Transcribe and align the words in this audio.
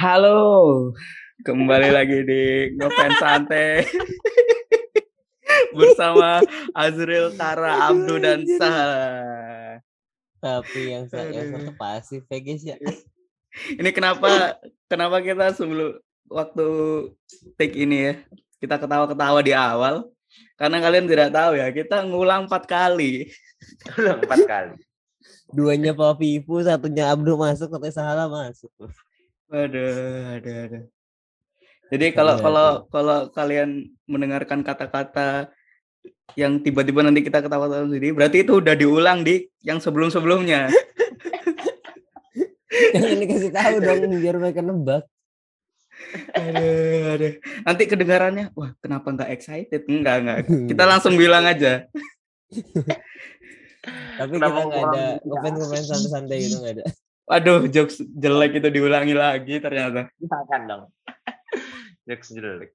Halo, 0.00 0.96
kembali 1.44 1.92
lagi 1.92 2.24
di 2.24 2.72
Ngefans 2.72 3.20
Santai 3.20 3.84
bersama 5.76 6.40
Azril, 6.72 7.36
Tara, 7.36 7.92
Abdu 7.92 8.16
dan 8.16 8.40
Sah. 8.48 9.76
Tapi 10.40 10.96
yang 10.96 11.04
sa- 11.04 11.28
yang 11.28 11.52
satu 11.52 11.68
Aduh. 11.68 11.76
pasif 11.76 12.24
ya 12.32 12.38
guys 12.40 12.64
ya. 12.64 12.80
Ini 13.76 13.92
kenapa 13.92 14.56
kenapa 14.88 15.20
kita 15.20 15.52
sebelum 15.52 16.00
waktu 16.32 16.68
take 17.60 17.76
ini 17.76 18.08
ya 18.08 18.14
kita 18.56 18.80
ketawa-ketawa 18.80 19.44
di 19.44 19.52
awal 19.52 20.08
karena 20.56 20.80
kalian 20.80 21.12
tidak 21.12 21.28
tahu 21.28 21.60
ya 21.60 21.68
kita 21.76 22.08
ngulang 22.08 22.48
empat 22.48 22.64
kali. 22.64 23.28
Ulang 24.00 24.24
empat 24.24 24.40
kali. 24.48 24.74
Duanya 25.52 25.92
Pak 25.92 26.16
Vivu, 26.16 26.64
satunya 26.64 27.12
Abdul 27.12 27.36
masuk, 27.36 27.68
satunya 27.68 27.92
Sahala 27.92 28.32
masuk. 28.32 28.72
Waduh, 29.50 30.38
aduh, 30.38 30.56
aduh. 30.66 30.84
Jadi 31.90 32.06
kalau 32.14 32.34
Iya, 32.38 32.42
kalau 32.46 32.68
kalau 32.86 33.18
kalian 33.34 33.90
mendengarkan 34.06 34.62
kata-kata 34.62 35.50
yang 36.38 36.62
tiba-tiba 36.62 37.02
nanti 37.02 37.26
kita 37.26 37.42
ketawa-tawa 37.42 37.82
sendiri, 37.90 38.14
berarti 38.14 38.46
itu 38.46 38.62
udah 38.62 38.78
diulang 38.78 39.26
di 39.26 39.50
yang 39.66 39.82
sebelum-sebelumnya. 39.82 40.70
Yang 42.70 43.06
ini 43.18 43.24
kasih 43.26 43.50
tahu 43.50 43.76
dong 43.82 44.14
biar 44.22 44.36
mereka 44.38 44.62
nebak. 44.62 45.02
aduh, 46.38 47.18
aduh. 47.18 47.32
Nanti 47.66 47.82
kedengarannya, 47.90 48.54
wah 48.54 48.70
kenapa 48.78 49.10
nggak 49.10 49.30
excited? 49.34 49.82
Enggak, 49.90 50.16
enggak. 50.22 50.38
Kita 50.70 50.84
langsung 50.86 51.18
bilang 51.18 51.44
aja. 51.50 51.90
Tapi 54.14 54.32
Kenapa 54.38 54.58
kita 54.62 54.66
nggak 54.70 54.84
ada 54.86 55.04
asik? 55.66 55.86
santai-santai 55.90 56.36
gitu 56.46 56.56
nggak 56.62 56.74
ada. 56.78 56.84
Waduh, 57.30 57.70
jokes 57.70 58.02
jelek 58.02 58.58
itu 58.58 58.68
diulangi 58.74 59.14
lagi 59.14 59.62
ternyata. 59.62 60.10
Jangan 60.18 60.60
dong. 60.66 60.82
Jokes 62.10 62.34
jelek. 62.34 62.74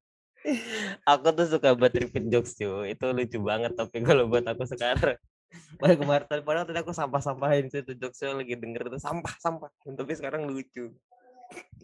Aku 1.04 1.28
tuh 1.36 1.50
suka 1.52 1.76
buat 1.76 1.92
repeat 1.92 2.32
jokes 2.32 2.56
cuy. 2.56 2.96
Itu 2.96 3.12
lucu 3.12 3.36
banget 3.44 3.76
tapi 3.76 4.00
kalau 4.00 4.32
buat 4.32 4.48
aku 4.48 4.64
sekarang. 4.64 5.20
Padahal 5.80 6.00
kemarin 6.00 6.26
tadi- 6.32 6.46
padahal 6.48 6.66
tadi 6.68 6.80
aku 6.80 6.92
sampah-sampahin 6.96 7.68
sih 7.68 7.80
itu 7.84 7.96
jokesnya 8.00 8.40
lagi 8.40 8.56
denger 8.56 8.96
itu 8.96 9.00
sampah-sampah. 9.04 9.68
Tapi 9.84 10.14
sekarang 10.16 10.48
lucu. 10.48 10.96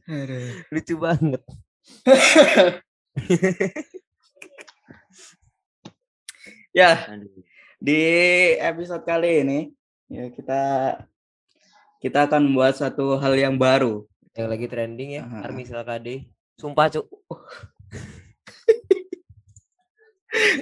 Aduh. 0.07 0.63
Lucu 0.71 0.95
banget. 0.95 1.43
Ya, 6.71 7.03
di 7.83 7.99
episode 8.55 9.03
kali 9.03 9.43
ini 9.43 9.59
ya 10.07 10.31
kita 10.31 10.61
kita 12.01 12.25
akan 12.25 12.49
membuat 12.49 12.81
satu 12.81 13.21
hal 13.21 13.37
yang 13.37 13.61
baru. 13.61 14.09
Yang 14.33 14.47
lagi 14.49 14.65
trending 14.65 15.21
ya, 15.21 15.29
Aha. 15.29 15.45
Army 15.45 15.69
KD. 15.69 16.25
Sumpah 16.57 16.89
cuk. 16.89 17.05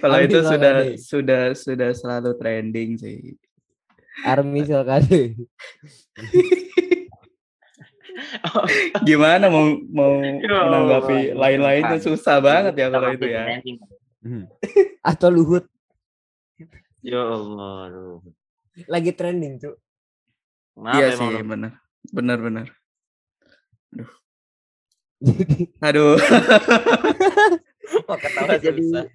Kalau 0.03 0.19
itu 0.19 0.43
sudah 0.43 0.91
sudah 0.99 1.55
sudah 1.55 1.95
selalu 1.95 2.35
trending 2.35 2.99
sih. 2.99 3.39
Army 4.27 4.67
KD. 4.67 5.39
Gimana 9.07 9.47
mau 9.47 9.79
mau 9.95 10.19
menanggapi 10.19 11.39
lain-lain 11.39 11.95
itu 11.95 12.11
susah 12.11 12.43
banget 12.43 12.75
ya 12.75 12.91
kalau 12.91 13.15
itu 13.15 13.31
ya. 13.31 13.47
trending. 13.47 13.79
Atau 14.99 15.31
Luhut 15.31 15.63
Ya 16.99 17.23
Allah. 17.23 17.87
aduh. 17.87 18.19
lagi 18.91 19.15
trending 19.15 19.55
cuk. 19.55 19.79
Kenapa 20.79 20.95
Iya 20.95 21.07
sih, 21.13 21.27
lu? 21.27 21.39
benar. 21.43 21.71
Benar-benar. 22.09 22.67
Jadi 25.19 25.67
Aduh. 25.83 26.15
mau 28.07 28.15
ketawa 28.15 28.55
Jadi 28.55 28.79
susah. 28.87 29.05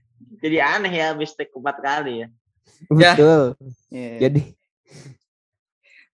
jadi 0.42 0.56
aneh 0.60 0.92
ya 0.92 1.04
habis 1.14 1.32
take 1.32 1.48
empat 1.50 1.80
kali 1.80 2.12
ya. 2.20 2.28
Ya. 2.92 3.12
Betul. 3.16 3.42
Iya. 3.88 4.14
Jadi 4.28 4.42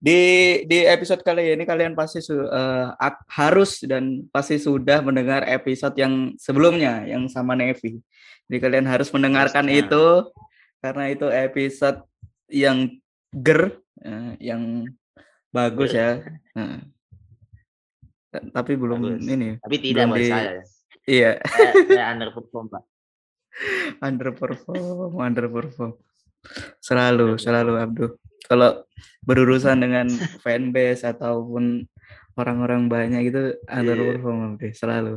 Di 0.01 0.19
di 0.65 0.81
episode 0.81 1.21
kali 1.21 1.53
ini 1.53 1.61
kalian 1.61 1.93
pasti 1.93 2.25
su- 2.25 2.49
ak- 2.97 3.21
harus 3.29 3.85
dan 3.85 4.25
pasti 4.33 4.57
sudah 4.57 4.97
mendengar 4.97 5.45
episode 5.45 5.93
yang 5.93 6.33
sebelumnya 6.41 7.05
yang 7.05 7.29
sama 7.29 7.53
Nevi. 7.53 8.01
Jadi 8.49 8.57
kalian 8.57 8.89
harus 8.89 9.13
mendengarkan 9.13 9.69
Harusnya. 9.69 9.85
itu 9.85 10.05
karena 10.81 11.03
itu 11.05 11.27
episode 11.29 12.01
yang 12.49 12.89
ger 13.29 13.77
eh, 14.01 14.33
yang 14.41 14.89
bagus 15.51 15.91
ya. 15.91 16.23
Heeh. 16.55 16.81
Ta- 18.31 18.47
Tapi 18.59 18.79
belum 18.79 18.99
Bagus. 19.03 19.27
ini. 19.27 19.59
Tapi 19.59 19.75
tidak 19.77 20.07
Belum 20.07 20.17
di- 20.17 20.31
saya. 20.31 20.51
ya. 20.55 20.63
Iya, 21.01 21.31
Saya, 21.43 21.71
saya 21.89 22.05
underperform 22.15 22.65
pak. 22.69 22.83
underperform, 24.07 25.11
underperform. 25.17 25.91
Selalu, 26.79 27.35
selalu 27.35 27.73
Abdul. 27.77 28.11
Kalau 28.47 28.85
berurusan 29.21 29.81
dengan 29.81 30.07
fanbase 30.39 31.03
ataupun 31.05 31.83
orang-orang 32.37 32.87
banyak 32.87 33.21
gitu 33.27 33.41
underperform 33.67 34.55
Abdul, 34.55 34.71
selalu. 34.71 35.13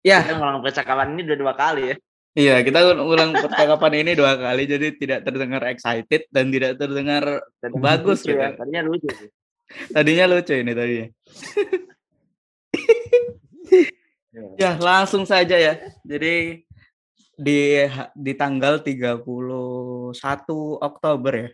Ya, 0.00 0.22
ngulang 0.24 0.62
percakapan 0.62 1.12
ini 1.12 1.26
udah 1.28 1.36
dua 1.36 1.54
kali 1.58 1.82
ya. 1.92 1.96
Iya 2.38 2.62
kita 2.62 2.78
ulang 2.94 3.34
percakapan 3.34 3.92
ini 3.98 4.12
dua 4.14 4.38
kali 4.38 4.62
jadi 4.64 4.94
tidak 4.94 5.20
terdengar 5.22 5.62
excited 5.66 6.22
dan 6.30 6.48
tidak 6.48 6.78
terdengar 6.78 7.42
Dan 7.58 7.70
Bagus 7.76 8.22
lucu 8.22 8.30
gitu. 8.30 8.38
ya. 8.38 8.54
Tadinya 8.54 8.82
lucu 8.84 9.08
sih. 9.10 9.28
tadinya 9.90 10.24
lucu 10.24 10.54
ini 10.54 10.72
tadinya. 10.72 11.08
Ya, 14.54 14.78
langsung 14.78 15.26
saja 15.26 15.56
ya. 15.56 15.74
Jadi 16.02 16.62
di 17.34 17.58
di 18.14 18.32
tanggal 18.34 18.78
31 18.78 19.24
Oktober 20.78 21.32
ya. 21.34 21.48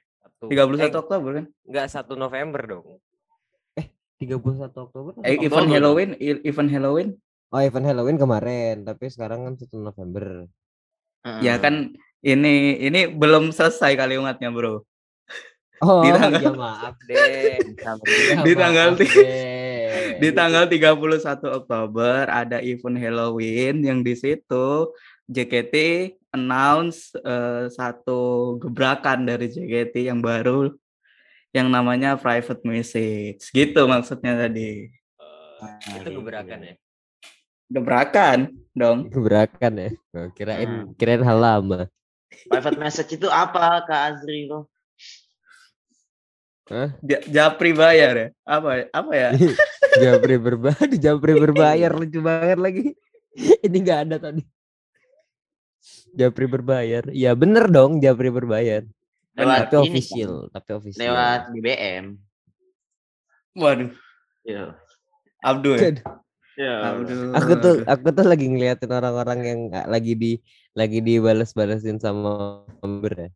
31 0.45 0.77
Eh, 0.79 0.93
Oktober 0.95 1.31
kan? 1.35 1.47
enggak 1.65 1.87
1 1.89 2.13
November 2.15 2.61
dong. 2.63 2.87
Eh, 3.75 3.89
31 4.21 4.69
Oktober. 4.69 5.13
atau 5.17 5.25
Eh, 5.25 5.33
Oktober 5.35 5.45
event? 5.47 5.69
Halloween, 5.71 6.11
e- 6.19 6.45
event 6.45 6.69
Halloween. 6.69 7.09
Oh, 7.49 7.63
event 7.63 7.87
Halloween 7.87 8.19
kemarin, 8.19 8.83
tapi 8.83 9.09
sekarang 9.09 9.45
kan 9.45 9.55
1 9.57 9.81
November. 9.81 10.45
Ya 11.25 11.57
Heeh. 11.57 11.59
kan 11.59 11.75
ini 12.21 12.77
ini 12.85 13.09
belum 13.09 13.49
selesai 13.49 13.97
kalimatnya, 13.97 14.53
Bro. 14.53 14.85
Oh, 15.85 16.01
Di 16.01 16.13
tanggal- 16.17 16.41
ya 16.41 16.53
maaf 16.55 16.97
deh. 17.05 17.17
Ya 18.31 18.41
Di 18.41 18.53
tanggal 18.57 18.89
maaf 18.95 19.01
deh. 19.01 19.11
Di 20.23 20.29
tanggal 20.33 20.65
31 20.71 21.61
Oktober 21.61 22.25
ada 22.31 22.63
event 22.63 22.97
Halloween 22.97 23.83
yang 23.85 24.01
di 24.01 24.15
situ 24.15 24.95
JKT 25.29 25.75
announce 26.31 27.13
eh, 27.19 27.69
satu 27.69 28.55
gebrakan 28.63 29.27
dari 29.29 29.51
JKT 29.51 30.09
yang 30.09 30.21
baru 30.25 30.73
yang 31.53 31.69
namanya 31.69 32.17
private 32.17 32.63
message. 32.65 33.51
Gitu 33.51 33.81
maksudnya 33.85 34.47
tadi. 34.47 34.89
Eh, 34.89 35.97
itu 36.01 36.11
gebrakan 36.17 36.61
ya. 36.65 36.75
Gebrakan 37.75 38.55
dong. 38.71 39.11
Gebrakan 39.11 39.73
ya. 39.75 39.91
Oh, 40.15 40.31
kirain 40.31 40.71
Hmm. 40.71 40.95
kirain 40.95 41.27
hal 41.27 41.39
lama. 41.43 41.91
Private 42.47 42.79
message 42.79 43.11
itu 43.15 43.27
apa 43.27 43.83
Kak 43.83 44.01
Azri 44.15 44.47
lo? 44.47 44.71
Ja- 47.05 47.25
Japri 47.29 47.75
bayar 47.75 48.13
ya? 48.15 48.29
Apa 48.47 48.89
apa 48.89 49.13
ya? 49.13 49.31
Japri 49.95 50.39
berbayar, 50.39 50.89
Japri 50.97 51.33
berbayar 51.43 51.91
lucu 51.93 52.23
banget 52.23 52.59
lagi. 52.59 52.85
Ini 53.37 53.77
enggak 53.77 54.01
ada 54.09 54.17
tadi. 54.23 54.43
Japri 56.15 56.47
berbayar. 56.47 57.11
Ya 57.11 57.35
bener 57.35 57.67
dong 57.69 57.99
Japri 57.99 58.31
berbayar. 58.31 58.87
Lewat 59.35 59.67
Tapi 59.67 59.67
ini 59.67 59.75
kan, 59.75 59.83
official, 59.91 60.33
tapi 60.49 60.71
official. 60.73 61.01
Lewat 61.03 61.41
BBM. 61.51 62.05
Waduh, 63.55 63.91
Iya. 64.47 64.79
Abdul. 65.43 65.79
Ya? 66.57 66.75
Aduh, 66.95 67.07
Iya. 67.07 67.37
Aku 67.39 67.53
tuh 67.61 67.75
aku 67.87 68.07
tuh 68.15 68.27
lagi 68.27 68.47
ngeliatin 68.51 68.91
orang-orang 68.93 69.41
yang 69.45 69.61
lagi 69.91 70.13
di 70.15 70.33
lagi 70.75 70.99
dibales-balesin 71.03 71.99
sama 72.03 72.63
member 72.83 73.13
ya. 73.15 73.29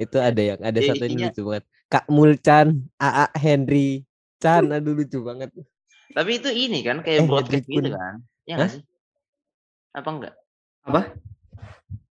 Itu 0.00 0.16
ada 0.18 0.42
yang 0.42 0.60
ada 0.60 0.80
Ya, 0.80 0.92
satu 0.92 1.04
ini 1.06 1.28
lucu 1.28 1.40
banget. 1.46 1.64
Kak 1.92 2.04
Mulchan, 2.08 2.68
AA 2.96 3.26
Henry, 3.36 4.02
Chan, 4.40 4.64
aduh 4.72 4.96
lucu 4.96 5.20
banget. 5.20 5.52
Tapi 6.12 6.30
itu 6.40 6.48
ini 6.52 6.80
kan 6.84 7.00
kayak 7.00 7.24
Eh, 7.24 7.28
broadcast 7.28 7.66
gitu 7.68 7.88
kan? 7.92 8.14
Ya 8.48 8.54
Hah? 8.56 8.58
nggak 8.64 8.70
sih? 8.76 8.82
Apa 9.92 10.08
enggak? 10.08 10.34
Apa? 10.88 11.00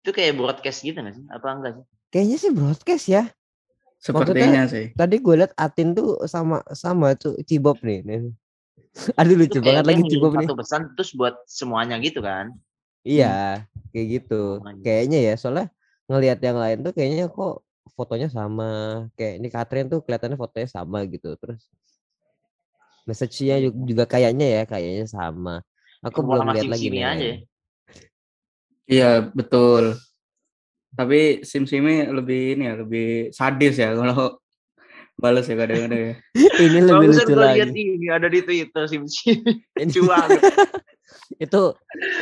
Itu 0.03 0.11
kayak 0.15 0.33
broadcast 0.39 0.79
gitu 0.83 0.97
nggak 0.99 1.15
sih? 1.15 1.25
Apa 1.31 1.47
enggak 1.51 1.71
sih? 1.79 1.85
Kayaknya 2.11 2.37
sih 2.39 2.51
broadcast 2.55 3.05
ya. 3.11 3.23
Sepertinya 3.99 4.63
sih. 4.69 4.93
Tadi 4.93 5.15
gue 5.19 5.35
liat 5.35 5.53
Atin 5.57 5.91
tuh 5.97 6.23
sama 6.29 6.61
sama 6.71 7.17
tuh 7.17 7.35
Cibop 7.43 7.81
nih. 7.83 8.05
nih. 8.05 8.31
Aduh 9.19 9.35
lucu 9.35 9.59
banget 9.59 9.83
kayak 9.83 9.87
lagi 9.91 10.01
ngirim 10.07 10.31
nih. 10.39 10.47
Satu 10.47 10.55
pesan 10.55 10.81
terus 10.95 11.11
buat 11.11 11.35
semuanya 11.45 11.95
gitu 11.99 12.23
kan? 12.23 12.55
Iya, 13.05 13.67
kayak 13.91 14.07
gitu. 14.21 14.63
Semuanya. 14.63 14.81
Kayaknya 14.81 15.19
ya, 15.21 15.33
soalnya 15.37 15.67
ngelihat 16.09 16.39
yang 16.41 16.57
lain 16.57 16.77
tuh 16.81 16.93
kayaknya 16.95 17.25
kok 17.29 17.61
fotonya 17.93 18.27
sama. 18.31 19.05
Kayak 19.13 19.33
ini 19.43 19.47
Catherine 19.51 19.89
tuh 19.91 19.99
kelihatannya 20.01 20.37
fotonya 20.39 20.69
sama 20.71 21.03
gitu. 21.05 21.35
Terus 21.37 21.61
Message-nya 23.05 23.61
ju- 23.61 23.85
juga 23.85 24.09
kayaknya 24.09 24.47
ya, 24.49 24.61
kayaknya 24.65 25.05
sama. 25.05 25.61
Aku 26.01 26.25
Semua 26.25 26.41
belum 26.41 26.57
lihat 26.57 26.65
lagi 26.73 26.87
nih. 26.89 27.03
aja. 27.05 27.13
lain. 27.13 27.37
Iya, 28.89 29.09
betul. 29.29 29.97
Tapi 30.95 31.45
SimSimi 31.45 32.07
lebih 32.09 32.41
ini 32.57 32.63
ya, 32.65 32.73
lebih 32.81 33.29
sadis 33.29 33.77
ya 33.77 33.93
kalau 33.93 34.41
balas 35.15 35.47
ya 35.47 35.55
kadang-kadang 35.55 36.01
ya. 36.01 36.13
Ini 36.65 36.79
lebih 36.83 37.07
lucu 37.11 37.33
lagi. 37.35 37.57
lihat 37.59 37.71
ini 37.75 38.07
ada 38.11 38.27
di 38.27 38.39
Twitter 38.43 38.83
SimSimi. 38.87 39.63
Ini, 39.79 39.91
Cuang. 39.91 40.29
itu 41.43 41.61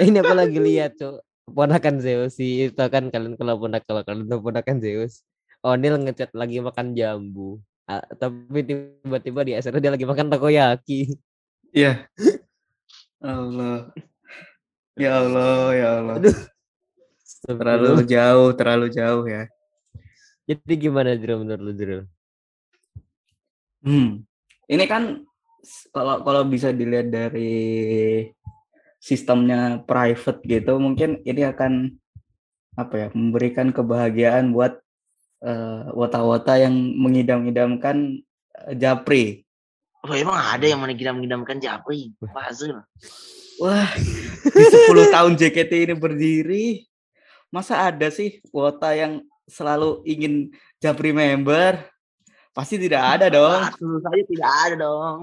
ini 0.02 0.18
aku 0.22 0.34
lagi 0.34 0.58
lihat, 0.58 0.98
Cuk. 0.98 1.22
Ponakan 1.44 2.00
Zeus 2.00 2.40
si 2.40 2.72
itu 2.72 2.80
kan 2.88 3.12
kalian 3.12 3.36
kalau 3.36 3.60
ponak 3.60 3.84
kalau 3.84 4.00
kalian 4.08 4.32
tahu 4.32 4.48
ponakan 4.48 4.80
Zeus. 4.80 5.28
Onil 5.60 6.00
ngechat 6.00 6.32
lagi 6.32 6.64
makan 6.64 6.96
jambu. 6.96 7.60
Ah, 7.84 8.04
tapi 8.16 8.64
tiba-tiba 8.64 9.44
di 9.44 9.52
SR 9.60 9.80
dia 9.84 9.92
lagi 9.92 10.08
makan 10.08 10.32
takoyaki. 10.32 11.20
Iya. 11.76 12.08
Allah. 13.20 13.92
Ya 14.96 15.20
Allah, 15.20 15.58
ya 15.76 15.90
Allah. 16.00 16.16
Aduh. 16.22 16.38
Terlalu 17.44 18.08
jauh, 18.08 18.50
terlalu 18.56 18.88
jauh 18.88 19.26
ya. 19.28 19.52
Jadi 20.48 20.74
gimana 20.80 21.16
Jero 21.20 21.44
menurut 21.44 21.60
lu 21.60 21.72
Jero? 21.76 22.00
Hmm. 23.84 24.24
Ini 24.72 24.88
kan 24.88 25.28
kalau 25.92 26.24
kalau 26.24 26.42
bisa 26.48 26.72
dilihat 26.72 27.12
dari 27.12 28.32
sistemnya 29.04 29.84
private 29.84 30.40
gitu, 30.48 30.80
mungkin 30.80 31.20
ini 31.28 31.44
akan 31.44 31.92
apa 32.80 32.96
ya, 32.96 33.08
memberikan 33.14 33.70
kebahagiaan 33.70 34.56
buat 34.56 34.80
eh, 35.44 35.84
wota-wota 35.94 36.58
yang 36.58 36.74
mengidam-idamkan 36.74 38.24
eh, 38.66 38.76
Japri. 38.80 39.44
Oh 40.04 40.16
emang 40.16 40.36
ada 40.36 40.64
yang 40.64 40.84
menggidam-gidamkan 40.84 41.60
Japri? 41.60 42.12
Fazil. 42.32 42.80
Wah, 43.62 43.88
di 44.44 44.64
10 44.68 45.14
tahun 45.14 45.38
JKT 45.38 45.72
ini 45.88 45.96
berdiri, 45.96 46.66
masa 47.54 47.88
ada 47.88 48.10
sih 48.10 48.42
wota 48.50 48.92
yang 48.98 49.22
selalu 49.46 50.02
ingin 50.04 50.52
Japri 50.82 51.14
member? 51.14 51.93
Pasti 52.54 52.76
tidak 52.78 53.02
ada 53.18 53.28
dong. 53.28 53.62
Tentu 53.76 53.98
saja 54.00 54.24
tidak 54.24 54.52
ada 54.64 54.76
dong. 54.78 55.18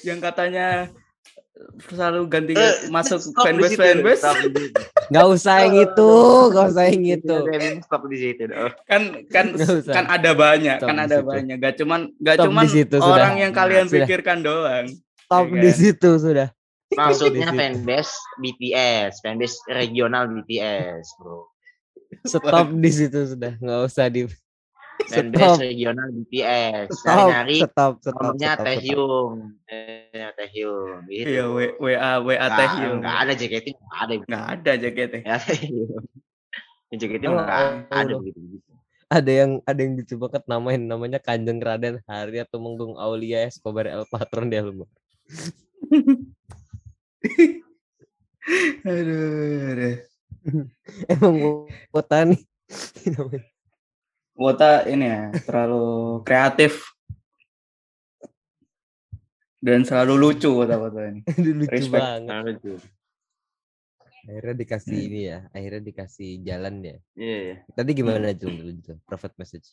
Yang 0.00 0.18
katanya 0.22 0.66
selalu 1.82 2.20
ganti 2.28 2.52
Eh, 2.52 2.86
masuk 2.86 3.18
di 3.18 3.32
fanbase 3.34 3.74
fanbase 3.74 4.24
di. 4.52 4.64
Nggak 5.10 5.26
usah 5.30 5.54
yang 5.64 5.74
itu, 5.80 6.10
nggak 6.52 6.66
usah 6.68 6.84
yang 6.86 7.04
itu. 7.08 7.32
Ada 7.32 7.58
yang 7.64 7.78
Stop 7.80 8.02
di 8.06 8.16
situ 8.16 8.42
dong. 8.44 8.72
kan 8.84 9.02
kan 9.26 9.46
kan 9.86 10.04
ada 10.06 10.30
banyak 10.32 10.76
Stop 10.76 10.88
kan 10.88 10.96
di 10.96 11.02
ada 11.02 11.16
situ. 11.16 11.26
banyak 11.26 11.56
gak 11.56 11.74
cuman 11.76 12.00
gak 12.18 12.34
Stop 12.34 12.42
di 12.42 12.46
cuman 12.46 12.64
situ, 12.68 12.96
sudah. 12.96 13.12
orang 13.12 13.34
yang 13.38 13.52
kalian 13.52 13.86
Sudah. 13.86 13.98
pikirkan 14.02 14.38
doang 14.42 14.86
Stop 15.16 15.46
Iya 15.48 15.56
di 15.56 15.66
kan? 15.66 15.76
situ 15.76 16.10
sudah. 16.18 16.48
Maksudnya 16.88 17.48
Di 17.48 17.56
fanbase 17.56 18.14
BTS, 18.36 19.12
fanbase 19.18 19.56
regional 19.68 20.24
BTS, 20.28 21.06
bro. 21.16 21.50
Stop 22.22 22.68
di 22.72 22.90
situ 22.92 23.20
sudah. 23.26 23.58
Nggak 23.58 23.80
usah 23.84 24.06
di 24.06 24.22
Fanbase 25.06 25.60
regional 25.62 26.08
BTS. 26.10 26.86
Stop, 26.90 27.06
Cari-cari 27.30 27.56
stop, 27.62 27.92
stop, 28.00 28.14
nomornya 28.16 28.48
stop, 28.48 28.58
stop. 28.58 28.66
Taehyung. 28.66 29.34
Eh, 29.66 30.30
Taehyung. 30.34 30.98
Gitu. 31.06 31.28
iya 31.30 31.44
W- 31.46 31.76
WA 31.78 32.10
WA 32.20 32.48
Taehyung 32.48 32.98
Nggak 33.00 33.18
ada 33.22 33.32
JKT, 33.32 33.66
nggak 33.72 34.00
ada. 34.02 34.14
nggak 34.18 34.44
ada 34.50 34.72
JKT 34.76 35.14
Ya, 35.22 35.36
Taehyung. 35.38 36.02
JKT 36.90 37.22
Oh, 37.26 37.34
mah 37.34 37.44
nggak 37.86 37.98
ada 38.02 38.12
oh. 38.14 38.18
begitu 38.20 38.38
begitu. 38.40 38.70
Ada 39.06 39.30
yang 39.30 39.62
ada 39.62 39.78
yang 39.78 39.92
lucu 39.94 40.14
banget 40.18 40.42
namain 40.44 40.82
namanya 40.82 41.22
Kanjeng 41.22 41.62
Raden 41.62 42.02
Hari 42.04 42.42
atau 42.42 42.58
Menggung 42.58 42.98
Aulia 42.98 43.46
Escobar 43.46 43.86
El 43.86 44.02
Patron 44.10 44.50
dia 44.50 44.66
lu. 44.66 44.82
aduh, 48.82 49.70
aduh. 49.70 49.96
Emang 51.06 51.34
kota 51.90 52.22
nih. 52.28 52.42
Wota 54.36 54.84
ini 54.84 55.08
ya 55.08 55.22
terlalu 55.42 55.84
kreatif 56.22 56.84
dan 59.58 59.82
selalu 59.82 60.14
lucu 60.14 60.52
wota-wota 60.52 61.08
ini 61.08 61.20
lucu 61.58 61.72
Respect. 61.72 61.96
banget. 61.96 62.28
Nah, 62.28 62.40
lucu. 62.44 62.72
Akhirnya 64.26 64.54
dikasih 64.54 64.92
Hmm. 64.92 65.06
ini 65.08 65.20
ya, 65.24 65.38
akhirnya 65.50 65.82
dikasih 65.82 66.30
jalan 66.42 66.74
ya. 66.82 66.96
Iya, 67.14 67.36
iya. 67.40 67.56
Tadi 67.72 67.90
gimana 67.94 68.30
Jul 68.32 68.52
dulu 68.52 68.72
Jul? 68.76 68.96
Prophet 69.02 69.32
message. 69.36 69.72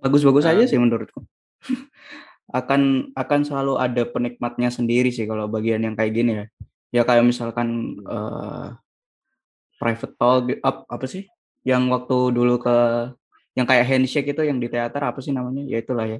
bagus-bagus 0.00 0.48
aja 0.48 0.64
Ah. 0.64 0.64
sih 0.64 0.80
menurutku 0.80 1.20
akan 2.56 3.12
akan 3.12 3.40
selalu 3.44 3.76
ada 3.76 4.08
penikmatnya 4.08 4.72
sendiri 4.72 5.12
sih 5.12 5.28
kalau 5.28 5.44
bagian 5.44 5.84
yang 5.84 5.92
kayak 5.92 6.12
gini 6.16 6.32
ya 6.40 6.44
ya 6.90 7.02
kayak 7.04 7.20
misalkan 7.20 7.68
eh, 8.00 8.68
private 9.76 10.16
talk 10.16 10.48
ap- 10.64 10.88
apa 10.88 11.04
sih 11.04 11.28
yang 11.62 11.88
waktu 11.88 12.16
dulu 12.30 12.56
ke 12.56 12.76
yang 13.52 13.66
kayak 13.66 13.84
handshake 13.84 14.28
itu 14.28 14.42
yang 14.42 14.56
di 14.56 14.66
teater 14.66 15.02
apa 15.02 15.18
sih 15.18 15.30
namanya 15.30 15.64
ya 15.64 15.78
itulah 15.78 16.06
ya 16.06 16.18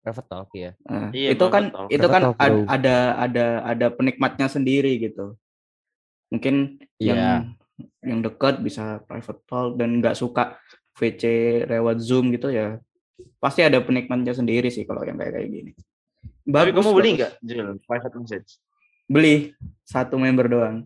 Prophet 0.00 0.26
talk 0.28 0.52
ya. 0.52 0.76
Eh, 0.84 1.08
Iya, 1.16 1.28
itu 1.32 1.44
kan 1.48 1.64
private 1.64 1.76
talk. 1.80 1.88
itu 1.88 1.96
Private 1.98 2.12
kan 2.12 2.22
talk, 2.22 2.36
ad- 2.38 2.52
bro. 2.52 2.64
ada 2.68 2.96
ada 3.18 3.46
ada 3.64 3.86
penikmatnya 3.88 4.46
sendiri 4.46 4.92
gitu 4.98 5.36
mungkin 6.28 6.76
yang 6.98 7.16
Iya. 7.16 7.32
yang 8.04 8.20
dekat 8.20 8.60
bisa 8.60 9.00
private 9.02 9.40
talk 9.44 9.74
dan 9.74 9.98
nggak 9.98 10.14
suka 10.14 10.60
VC 10.94 11.22
lewat 11.66 11.98
zoom 11.98 12.30
gitu 12.30 12.48
ya 12.48 12.78
pasti 13.40 13.60
ada 13.60 13.80
penikmatnya 13.80 14.30
sendiri 14.30 14.68
sih 14.68 14.84
kalau 14.84 15.02
yang 15.02 15.16
kayak 15.16 15.34
kayak 15.34 15.48
gini 15.48 15.72
Tapi 16.44 16.70
kamu 16.70 16.90
beli 16.92 17.10
bagus. 17.16 17.32
nggak, 17.40 17.80
private 17.82 18.14
message? 18.14 18.50
beli 19.04 19.34
satu 19.82 20.16
member 20.16 20.46
doang 20.46 20.76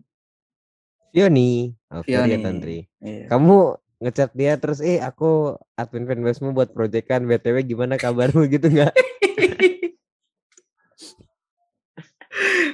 Fioni. 1.11 1.73
Oh, 1.89 2.01
Fioni 2.05 2.35
Fioni. 2.35 2.43
Tantri. 2.43 2.77
iya. 3.01 3.25
Kamu 3.27 3.57
ngechat 3.99 4.31
dia 4.31 4.55
terus 4.55 4.79
eh 4.79 5.03
aku 5.03 5.59
admin 5.75 6.07
fanbase-mu 6.07 6.55
buat 6.55 6.71
proyekan 6.71 7.27
BTW 7.27 7.67
gimana 7.67 7.99
kabarmu 7.99 8.47
gitu 8.53 8.71
nggak? 8.71 8.95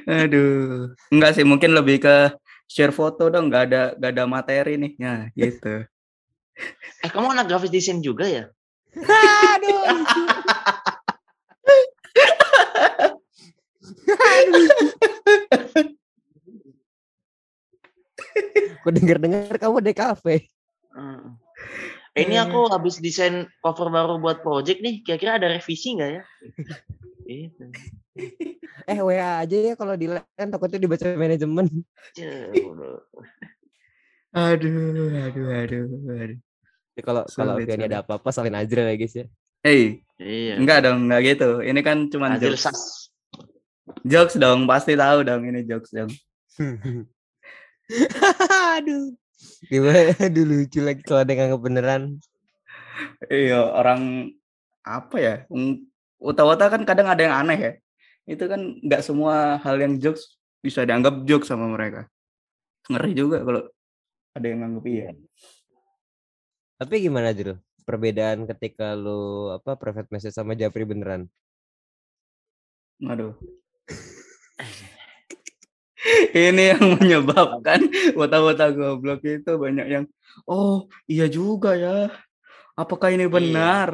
aduh 0.06 0.94
enggak 1.10 1.34
sih 1.34 1.42
mungkin 1.42 1.74
lebih 1.74 1.98
ke 1.98 2.30
share 2.70 2.94
foto 2.94 3.26
dong 3.26 3.50
nggak 3.50 3.64
ada 3.74 3.82
nggak 3.98 4.12
ada 4.14 4.24
materi 4.30 4.78
nih 4.78 4.94
ya 5.02 5.16
gitu 5.34 5.82
Eh, 7.04 7.10
kamu 7.12 7.36
anak 7.36 7.52
graphic 7.52 7.68
design 7.68 8.00
juga 8.00 8.24
ya? 8.24 8.48
Aduh. 8.96 9.84
Aku 18.56 18.90
denger-dengar 18.90 19.56
kamu 19.58 19.84
DKV. 19.84 20.26
Hmm. 20.96 21.36
Eh, 22.16 22.24
ini 22.24 22.40
aku 22.40 22.72
habis 22.72 23.04
desain 23.04 23.44
cover 23.60 23.92
baru 23.92 24.16
buat 24.16 24.40
project 24.40 24.80
nih. 24.80 25.04
Kira-kira 25.04 25.36
ada 25.36 25.52
revisi 25.52 25.96
nggak 25.96 26.12
ya? 26.12 26.24
Gitu. 27.26 27.64
Eh 28.86 29.02
WA 29.02 29.42
aja 29.42 29.58
ya 29.58 29.74
kalau 29.74 29.98
di 29.98 30.06
LAN 30.06 30.48
takutnya 30.48 30.78
dibaca 30.78 31.04
manajemen. 31.18 31.66
Aduh 34.36 34.76
aduh 34.92 35.08
aduh 35.26 35.48
aduh 35.52 35.84
Jadi 35.96 36.36
Kalau 37.02 37.24
kalau 37.28 37.56
Sulit, 37.60 37.68
Fioni 37.68 37.82
sulit. 37.82 37.92
ada 37.92 38.00
apa-apa 38.04 38.30
salin 38.32 38.56
aja 38.56 38.72
ya 38.78 38.96
guys 38.96 39.16
ya. 39.16 39.26
hey 39.64 40.00
Iya. 40.16 40.56
enggak 40.62 40.80
dong 40.88 41.12
enggak 41.12 41.22
gitu 41.28 41.60
ini 41.60 41.82
kan 41.84 42.08
cuman 42.08 42.40
Azir 42.40 42.56
jokes 42.56 42.64
Sas. 42.64 42.82
jokes 44.08 44.36
dong 44.40 44.64
pasti 44.64 44.96
tahu 44.96 45.28
dong 45.28 45.44
ini 45.44 45.68
jokes 45.68 45.92
dong 45.92 46.08
Aduh. 48.80 49.14
Gimana? 49.70 50.14
Aduh 50.26 50.46
lucu 50.46 50.80
lagi 50.82 51.02
kalau 51.06 51.22
ada 51.22 51.34
yang 51.34 51.58
beneran. 51.62 52.18
Iya, 53.28 53.60
orang 53.76 54.32
apa 54.86 55.16
ya? 55.20 55.36
Wata-wata 56.22 56.72
kan 56.72 56.82
kadang 56.88 57.08
ada 57.12 57.22
yang 57.22 57.36
aneh 57.36 57.60
ya. 57.60 57.72
Itu 58.26 58.50
kan 58.50 58.82
nggak 58.82 59.06
semua 59.06 59.62
hal 59.62 59.78
yang 59.78 60.02
jokes 60.02 60.40
bisa 60.64 60.82
dianggap 60.82 61.22
jokes 61.30 61.52
sama 61.52 61.70
mereka. 61.70 62.10
Ngeri 62.90 63.12
juga 63.14 63.42
kalau 63.46 63.62
ada 64.34 64.46
yang 64.46 64.66
nganggap 64.66 64.86
iya. 64.90 65.10
Tapi 66.82 66.96
gimana 67.06 67.32
Jero? 67.32 67.62
Perbedaan 67.86 68.50
ketika 68.50 68.98
lu 68.98 69.54
apa 69.54 69.78
private 69.78 70.10
message 70.10 70.34
sama 70.34 70.58
Japri 70.58 70.90
beneran? 70.90 71.30
Aduh. 73.06 73.38
Ini 76.38 76.78
yang 76.78 77.02
menyebabkan 77.02 77.90
wata-wata 78.14 78.70
goblok 78.70 79.26
itu 79.26 79.58
banyak 79.58 79.88
yang 79.90 80.06
oh 80.46 80.86
iya 81.10 81.26
juga 81.26 81.74
ya. 81.74 82.14
Apakah 82.76 83.10
ini 83.10 83.26
Iya. 83.26 83.32
benar? 83.32 83.88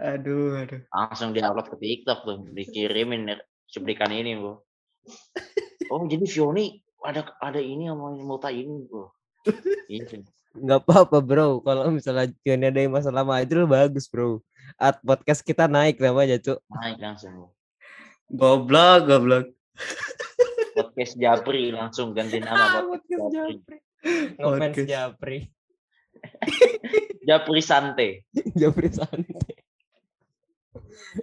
Aduh, 0.00 0.56
aduh. 0.56 0.80
Langsung 0.88 1.36
diupload 1.36 1.68
ke 1.68 1.76
TikTok 1.76 2.18
tuh. 2.24 2.38
Dikirimin 2.50 3.28
ya, 3.28 3.36
cuplikan 3.70 4.10
ini, 4.10 4.34
bro. 4.36 4.60
Oh, 5.92 6.02
jadi 6.02 6.26
Fioni 6.26 6.82
ada 6.98 7.30
ada 7.38 7.62
ini 7.62 7.86
sama 7.86 8.10
Mota 8.18 8.50
ini, 8.50 8.82
bro. 8.90 9.14
Gitu. 9.86 10.26
Nggak 10.58 10.82
apa-apa 10.82 11.22
bro. 11.22 11.62
Kalau 11.62 11.94
misalnya 11.94 12.26
Fioni 12.42 12.66
ada 12.66 12.80
yang 12.82 12.90
masalah 12.90 13.22
sama 13.22 13.38
Ajrul 13.38 13.70
bagus 13.70 14.10
bro. 14.10 14.42
At 14.80 14.98
podcast 15.06 15.46
kita 15.46 15.70
naik 15.70 16.02
namanya 16.02 16.42
cuk. 16.42 16.58
Naik 16.74 16.98
langsung, 16.98 17.32
bro. 17.38 17.48
Goblok, 18.34 19.06
goblok. 19.06 19.46
Podcast 20.96 21.20
Japri 21.20 21.68
langsung 21.76 22.16
ganti 22.16 22.40
nama 22.40 22.80
podcast 22.88 23.20
Podcast 23.20 23.28
Japri. 23.28 23.68
Japri. 23.68 23.76
Ngefans 24.40 24.72
Podcast. 24.72 24.88
Japri. 24.88 25.38
Japri 27.28 27.60
Sante. 27.60 28.08
Japri 28.64 28.88
santai. 28.88 29.54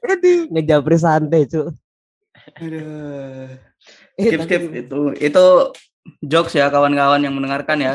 Aduh, 0.06 0.46
ngejapri 0.54 0.98
santai, 1.02 1.50
cu. 1.50 1.74
Aduh. 2.62 3.50
Eh, 4.14 4.30
Skip, 4.30 4.40
tapi 4.46 4.54
skip. 4.62 4.62
Itu, 4.86 5.00
itu 5.18 5.46
jokes 6.22 6.54
ya 6.54 6.70
kawan-kawan 6.70 7.26
yang 7.26 7.34
mendengarkan 7.34 7.82
ya. 7.82 7.94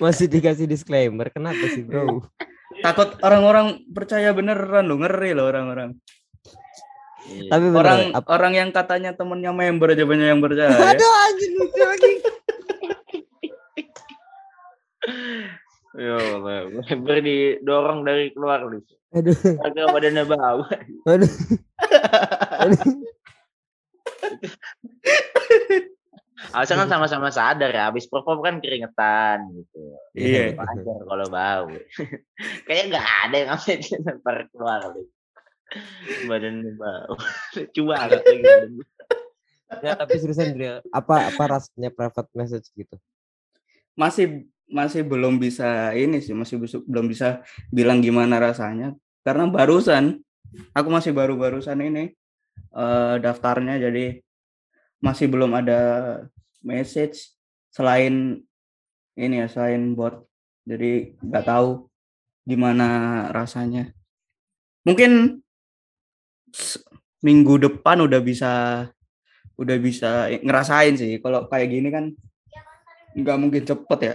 Masih 0.00 0.24
dikasih 0.24 0.64
disclaimer. 0.64 1.28
Kenapa 1.28 1.68
sih, 1.68 1.84
bro? 1.84 2.24
Takut 2.80 3.20
orang-orang 3.20 3.84
percaya 3.92 4.32
beneran 4.32 4.88
lo, 4.88 4.96
ngeri 4.96 5.36
loh 5.36 5.52
orang-orang. 5.52 6.00
Iya. 7.24 7.48
Tapi 7.48 7.66
bener, 7.68 7.80
Orang 7.80 8.00
ap- 8.12 8.28
orang 8.28 8.52
yang 8.52 8.68
katanya 8.68 9.10
temennya 9.12 9.48
member 9.50 9.88
aja 9.90 10.04
banyak 10.04 10.28
yang 10.28 10.40
percaya. 10.40 10.68
ya. 10.68 10.92
Aduh, 10.92 11.12
anjing 11.24 11.52
lucu 11.56 11.82
lagi. 11.82 12.12
Yo, 15.94 16.18
member 16.42 17.16
didorong 17.20 18.02
dari 18.02 18.34
keluar 18.34 18.66
nih. 18.66 18.82
Aduh, 19.14 19.36
Agak 19.62 19.86
badannya 19.88 20.24
bau. 20.26 20.66
aduh. 21.06 21.30
aduh. 22.58 22.82
Harusnya 26.50 26.76
kan 26.76 26.90
sama-sama 26.90 27.30
sadar 27.30 27.70
ya, 27.70 27.88
habis 27.88 28.04
perform 28.04 28.42
kan 28.42 28.58
keringetan 28.58 29.48
gitu. 29.54 29.80
Iya. 30.12 30.58
Wajar 30.58 30.98
kalau 31.00 31.26
bau. 31.30 31.66
Kayaknya 32.66 32.84
nggak 32.90 33.06
ada 33.24 33.36
yang 33.38 33.50
lempar 34.02 34.36
keluar 34.50 34.80
nih. 34.92 35.06
Badannya 36.28 36.72
bau. 36.78 37.14
Lucu 37.54 37.82
banget 37.88 38.20
lagi 38.22 38.42
badannya. 38.42 38.84
Ya, 39.82 39.92
tapi 39.98 40.14
seriusan 40.22 40.54
Dria, 40.54 40.78
apa 40.94 41.34
apa 41.34 41.42
rasanya 41.58 41.90
private 41.90 42.30
message 42.36 42.70
gitu? 42.78 42.94
Masih 43.98 44.46
masih 44.70 45.02
belum 45.02 45.36
bisa 45.36 45.90
ini 45.92 46.22
sih, 46.22 46.32
masih 46.32 46.62
bisa- 46.62 46.84
belum 46.86 47.10
bisa 47.10 47.42
bilang 47.74 47.98
gimana 48.00 48.38
rasanya 48.40 48.94
karena 49.24 49.48
barusan 49.50 50.20
aku 50.76 50.88
masih 50.88 51.10
baru-barusan 51.12 51.80
ini 51.84 52.14
eh, 52.74 53.14
daftarnya 53.18 53.76
jadi 53.80 54.20
masih 55.02 55.28
belum 55.28 55.52
ada 55.52 55.80
message 56.64 57.34
selain 57.68 58.40
ini 59.18 59.34
ya 59.42 59.46
selain 59.50 59.92
bot 59.92 60.24
jadi 60.64 61.12
nggak 61.20 61.44
tahu 61.44 61.88
gimana 62.48 62.88
rasanya 63.36 63.92
mungkin 64.84 65.43
minggu 67.24 67.54
depan 67.60 68.04
udah 68.04 68.20
bisa 68.20 68.52
udah 69.54 69.76
bisa 69.78 70.28
ngerasain 70.42 70.98
sih 70.98 71.22
kalau 71.22 71.46
kayak 71.46 71.70
gini 71.70 71.88
kan 71.88 72.04
nggak 73.14 73.38
mungkin 73.38 73.62
cepet 73.62 74.00
ya 74.02 74.14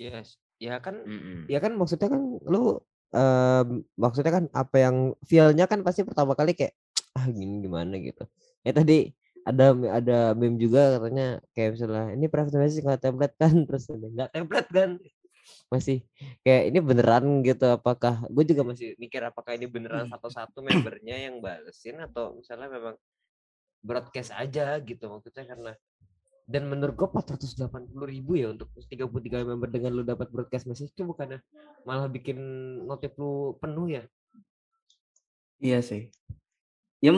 Yes. 0.00 0.40
Ya 0.56 0.80
kan 0.80 1.02
Mm-mm. 1.04 1.44
ya 1.50 1.60
kan 1.60 1.76
maksudnya 1.76 2.08
kan 2.08 2.22
lu 2.48 2.80
em, 3.12 3.84
maksudnya 4.00 4.32
kan 4.32 4.44
apa 4.54 4.76
yang 4.80 4.96
feel-nya 5.26 5.68
kan 5.68 5.84
pasti 5.84 6.06
pertama 6.06 6.32
kali 6.32 6.56
kayak 6.56 6.72
ah 7.14 7.26
gini 7.28 7.60
gimana 7.62 7.94
gitu. 8.00 8.24
Ya 8.64 8.72
tadi 8.72 9.12
ada 9.44 9.76
ada 9.92 10.18
meme 10.32 10.56
juga 10.56 10.96
katanya 10.96 11.42
kayak 11.52 11.76
misalnya 11.76 12.04
ini 12.16 12.26
private 12.32 12.56
message 12.56 12.80
nggak 12.80 13.02
template 13.02 13.36
kan 13.36 13.54
terus 13.68 13.84
ada, 13.92 14.06
nggak 14.08 14.30
template 14.32 14.70
kan 14.72 14.90
masih 15.68 16.04
kayak 16.46 16.72
ini 16.72 16.78
beneran 16.80 17.24
gitu 17.44 17.66
apakah 17.74 18.24
gue 18.28 18.44
juga 18.54 18.62
masih 18.64 18.96
mikir 18.96 19.20
apakah 19.24 19.56
ini 19.56 19.66
beneran 19.68 20.08
satu-satu 20.08 20.64
membernya 20.64 21.16
yang 21.30 21.42
balesin 21.42 22.00
atau 22.00 22.36
misalnya 22.36 22.68
memang 22.70 22.94
broadcast 23.84 24.32
aja 24.32 24.80
gitu 24.80 25.10
maksudnya 25.10 25.44
karena 25.44 25.72
dan 26.44 26.68
menurut 26.68 26.92
gue 26.96 27.08
480 27.08 27.64
ribu 28.04 28.36
ya 28.36 28.52
untuk 28.52 28.68
33 28.76 29.48
member 29.48 29.68
dengan 29.72 29.90
lu 29.96 30.04
dapat 30.04 30.28
broadcast 30.28 30.68
message 30.68 30.92
itu 30.92 31.04
bukannya 31.04 31.40
malah 31.88 32.08
bikin 32.08 32.36
notif 32.84 33.16
lu 33.16 33.56
penuh 33.60 33.88
ya 33.88 34.04
Iya 35.64 35.80
sih. 35.80 36.12
Ya, 37.00 37.10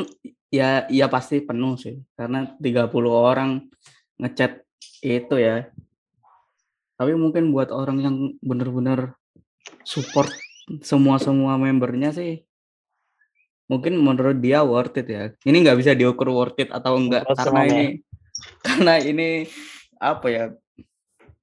ya, 0.54 0.68
ya 0.86 1.06
pasti 1.10 1.42
penuh 1.42 1.74
sih. 1.74 1.98
Karena 2.14 2.54
30 2.62 3.10
orang 3.10 3.66
ngechat 4.22 4.62
itu 5.02 5.34
ya. 5.34 5.66
Tapi 6.96 7.12
mungkin 7.12 7.52
buat 7.52 7.68
orang 7.68 7.98
yang 8.00 8.16
bener-bener 8.40 9.12
support 9.84 10.32
semua-semua 10.80 11.60
membernya 11.60 12.10
sih. 12.12 12.42
Mungkin 13.68 13.98
menurut 13.98 14.38
dia 14.40 14.64
worth 14.64 14.96
it 14.96 15.08
ya. 15.10 15.24
Ini 15.44 15.56
nggak 15.60 15.78
bisa 15.78 15.92
diukur 15.92 16.32
worth 16.32 16.56
it 16.56 16.72
atau 16.72 16.96
enggak 16.96 17.26
Menurut 17.26 17.38
karena 17.38 17.62
semuanya. 17.62 17.76
ini 17.76 17.86
karena 18.66 18.94
ini 19.02 19.28
apa 20.00 20.26
ya? 20.30 20.44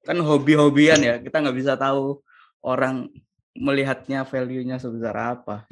Kan 0.04 0.18
hobi-hobian 0.20 1.00
ya. 1.04 1.16
Kita 1.22 1.44
nggak 1.44 1.58
bisa 1.58 1.78
tahu 1.78 2.24
orang 2.64 3.12
melihatnya 3.54 4.26
value-nya 4.26 4.82
sebesar 4.82 5.14
apa. 5.14 5.70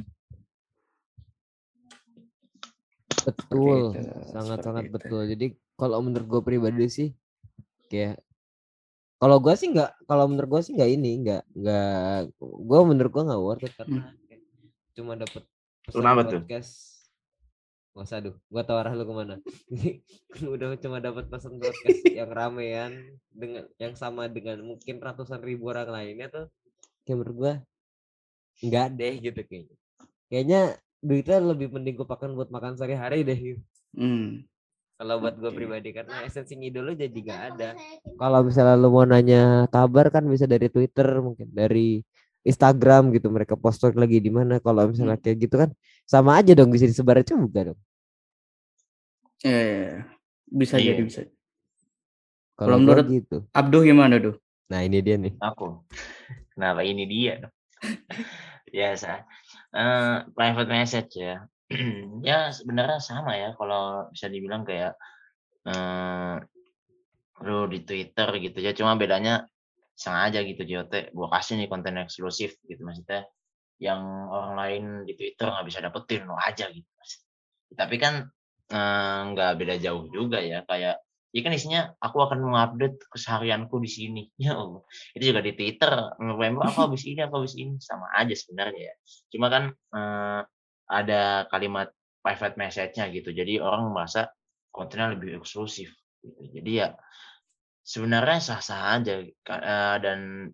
betul 3.22 3.94
sangat-sangat 4.34 4.90
itu. 4.90 4.94
betul 4.98 5.22
jadi 5.30 5.46
kalau 5.78 6.02
menurut 6.02 6.28
gue 6.28 6.42
pribadi 6.42 6.86
sih 6.90 7.10
kayak 7.90 8.22
kalau 9.22 9.38
gue 9.38 9.54
sih 9.54 9.70
nggak 9.70 10.10
kalau 10.10 10.26
menurut 10.26 10.50
gue 10.58 10.62
sih 10.66 10.74
nggak 10.74 10.92
ini 10.98 11.12
nggak 11.22 11.44
nggak 11.54 12.20
gue 12.42 12.80
menurut 12.90 13.12
gue 13.14 13.24
nggak 13.30 13.42
worth 13.42 13.66
it 13.70 13.74
karena 13.78 14.10
kayak 14.26 14.42
cuma 14.98 15.14
dapet 15.14 15.44
pesan 15.86 16.02
Kenapa 16.02 16.22
tuh? 16.26 16.42
broadcast 16.42 16.92
Gak 17.92 18.08
usah 18.08 18.24
aduh, 18.24 18.36
gua 18.48 18.64
tahu 18.64 18.78
arah 18.80 18.96
lu 18.96 19.04
ke 19.04 19.12
mana. 19.12 19.36
Udah 20.56 20.80
cuma 20.80 21.04
dapat 21.04 21.28
pesan 21.28 21.60
broadcast 21.60 22.08
yang 22.24 22.32
ramean 22.32 23.20
dengan 23.28 23.68
yang 23.76 24.00
sama 24.00 24.32
dengan 24.32 24.64
mungkin 24.64 25.04
ratusan 25.04 25.44
ribu 25.44 25.76
orang 25.76 25.92
lainnya 25.92 26.32
tuh 26.32 26.46
kayak 27.04 27.20
menurut 27.20 27.36
gua 27.36 27.54
nggak 28.64 28.88
deh 28.96 29.14
gitu 29.20 29.42
kayaknya. 29.44 29.76
Kayaknya 30.32 30.62
duitnya 31.04 31.38
lebih 31.44 31.68
mending 31.68 31.96
gua 32.00 32.08
pakai 32.08 32.32
buat 32.32 32.48
makan 32.48 32.80
sehari-hari 32.80 33.28
deh. 33.28 33.40
gitu. 33.44 33.62
Hmm. 33.92 34.48
Kalau 35.02 35.18
buat 35.18 35.34
gua 35.34 35.50
Oke. 35.50 35.58
pribadi 35.58 35.90
karena 35.98 36.22
esensi 36.22 36.54
ngidol 36.54 36.86
lu 36.86 36.94
jadi 36.94 37.10
nggak 37.10 37.42
ada. 37.58 37.74
Kalau 38.22 38.40
misalnya 38.46 38.78
lu 38.78 38.94
mau 38.94 39.02
nanya 39.02 39.66
kabar 39.74 40.14
kan 40.14 40.22
bisa 40.30 40.46
dari 40.46 40.70
Twitter 40.70 41.10
mungkin 41.18 41.50
dari 41.50 42.06
Instagram 42.46 43.10
gitu 43.18 43.34
mereka 43.34 43.58
post 43.58 43.82
story 43.82 43.98
lagi 43.98 44.22
di 44.22 44.30
mana 44.30 44.62
kalau 44.62 44.86
misalnya 44.94 45.18
kayak 45.18 45.42
gitu 45.42 45.58
kan 45.58 45.74
sama 46.06 46.38
aja 46.38 46.54
dong 46.54 46.70
bisa 46.70 46.86
disebar 46.86 47.18
juga 47.26 47.74
dong. 47.74 47.80
Iya. 49.42 50.06
bisa 50.46 50.78
Iya. 50.78 50.94
jadi 50.94 51.02
bisa. 51.02 51.20
Kalau 52.54 52.78
menurut- 52.78 53.10
gitu. 53.10 53.38
Abduh 53.58 53.82
gimana 53.82 54.22
tuh? 54.22 54.38
Nah 54.70 54.86
ini 54.86 55.02
dia 55.02 55.18
nih. 55.18 55.34
Aku. 55.42 55.82
Kenapa 56.54 56.86
ini 56.86 57.10
dia? 57.10 57.42
dong? 57.42 57.54
Biasa. 58.70 59.26
Eh, 59.74 60.16
private 60.38 60.70
message 60.70 61.12
ya. 61.18 61.42
ya 62.30 62.52
sebenarnya 62.52 63.00
sama 63.00 63.40
ya 63.40 63.56
kalau 63.56 64.12
bisa 64.12 64.28
dibilang 64.28 64.68
kayak 64.68 64.94
eh 65.68 66.38
lu 67.42 67.66
di 67.72 67.82
Twitter 67.88 68.30
gitu 68.38 68.60
ya. 68.62 68.72
Cuma 68.78 69.00
bedanya 69.00 69.48
sengaja 69.96 70.44
gitu 70.46 70.62
JOT 70.66 71.14
gua 71.16 71.28
kasih 71.34 71.62
nih 71.62 71.70
konten 71.70 71.98
eksklusif 72.02 72.58
gitu 72.66 72.82
maksudnya 72.86 73.26
yang 73.82 74.02
orang 74.30 74.54
lain 74.58 74.84
di 75.10 75.14
Twitter 75.18 75.50
nggak 75.50 75.66
bisa 75.66 75.80
dapetin 75.82 76.30
lo 76.30 76.38
aja 76.38 76.70
gitu. 76.70 76.90
Tapi 77.74 77.96
kan 77.98 78.30
nggak 79.32 79.52
beda 79.60 79.76
jauh 79.82 80.08
juga 80.12 80.40
ya 80.40 80.64
kayak 80.64 81.02
ya 81.32 81.42
kan 81.48 81.54
isinya 81.56 81.82
aku 82.04 82.28
akan 82.28 82.44
mengupdate 82.44 83.08
keseharianku 83.08 83.80
di 83.80 83.90
sini 83.90 84.24
ya 84.44 84.60
Allah 84.60 84.84
itu 85.16 85.32
juga 85.32 85.42
di 85.44 85.56
Twitter 85.56 85.92
November 86.20 86.68
aku 86.68 86.92
habis 86.92 87.08
ini 87.08 87.24
aku 87.24 87.44
habis 87.44 87.56
ini 87.56 87.80
sama 87.80 88.12
aja 88.20 88.36
sebenarnya 88.36 88.92
ya 88.92 88.96
cuma 89.32 89.48
kan 89.48 89.64
eh, 89.72 90.42
ada 90.92 91.48
kalimat 91.48 91.88
private 92.20 92.56
message-nya 92.60 93.08
gitu. 93.16 93.32
Jadi 93.32 93.64
orang 93.64 93.96
merasa 93.96 94.28
kontennya 94.72 95.16
lebih 95.16 95.40
eksklusif 95.40 95.92
gitu. 96.22 96.62
jadi 96.62 96.72
ya 96.72 96.88
sebenarnya 97.82 98.40
sah-sah 98.40 98.96
aja 99.00 99.26
eh, 99.26 99.98
dan 100.00 100.48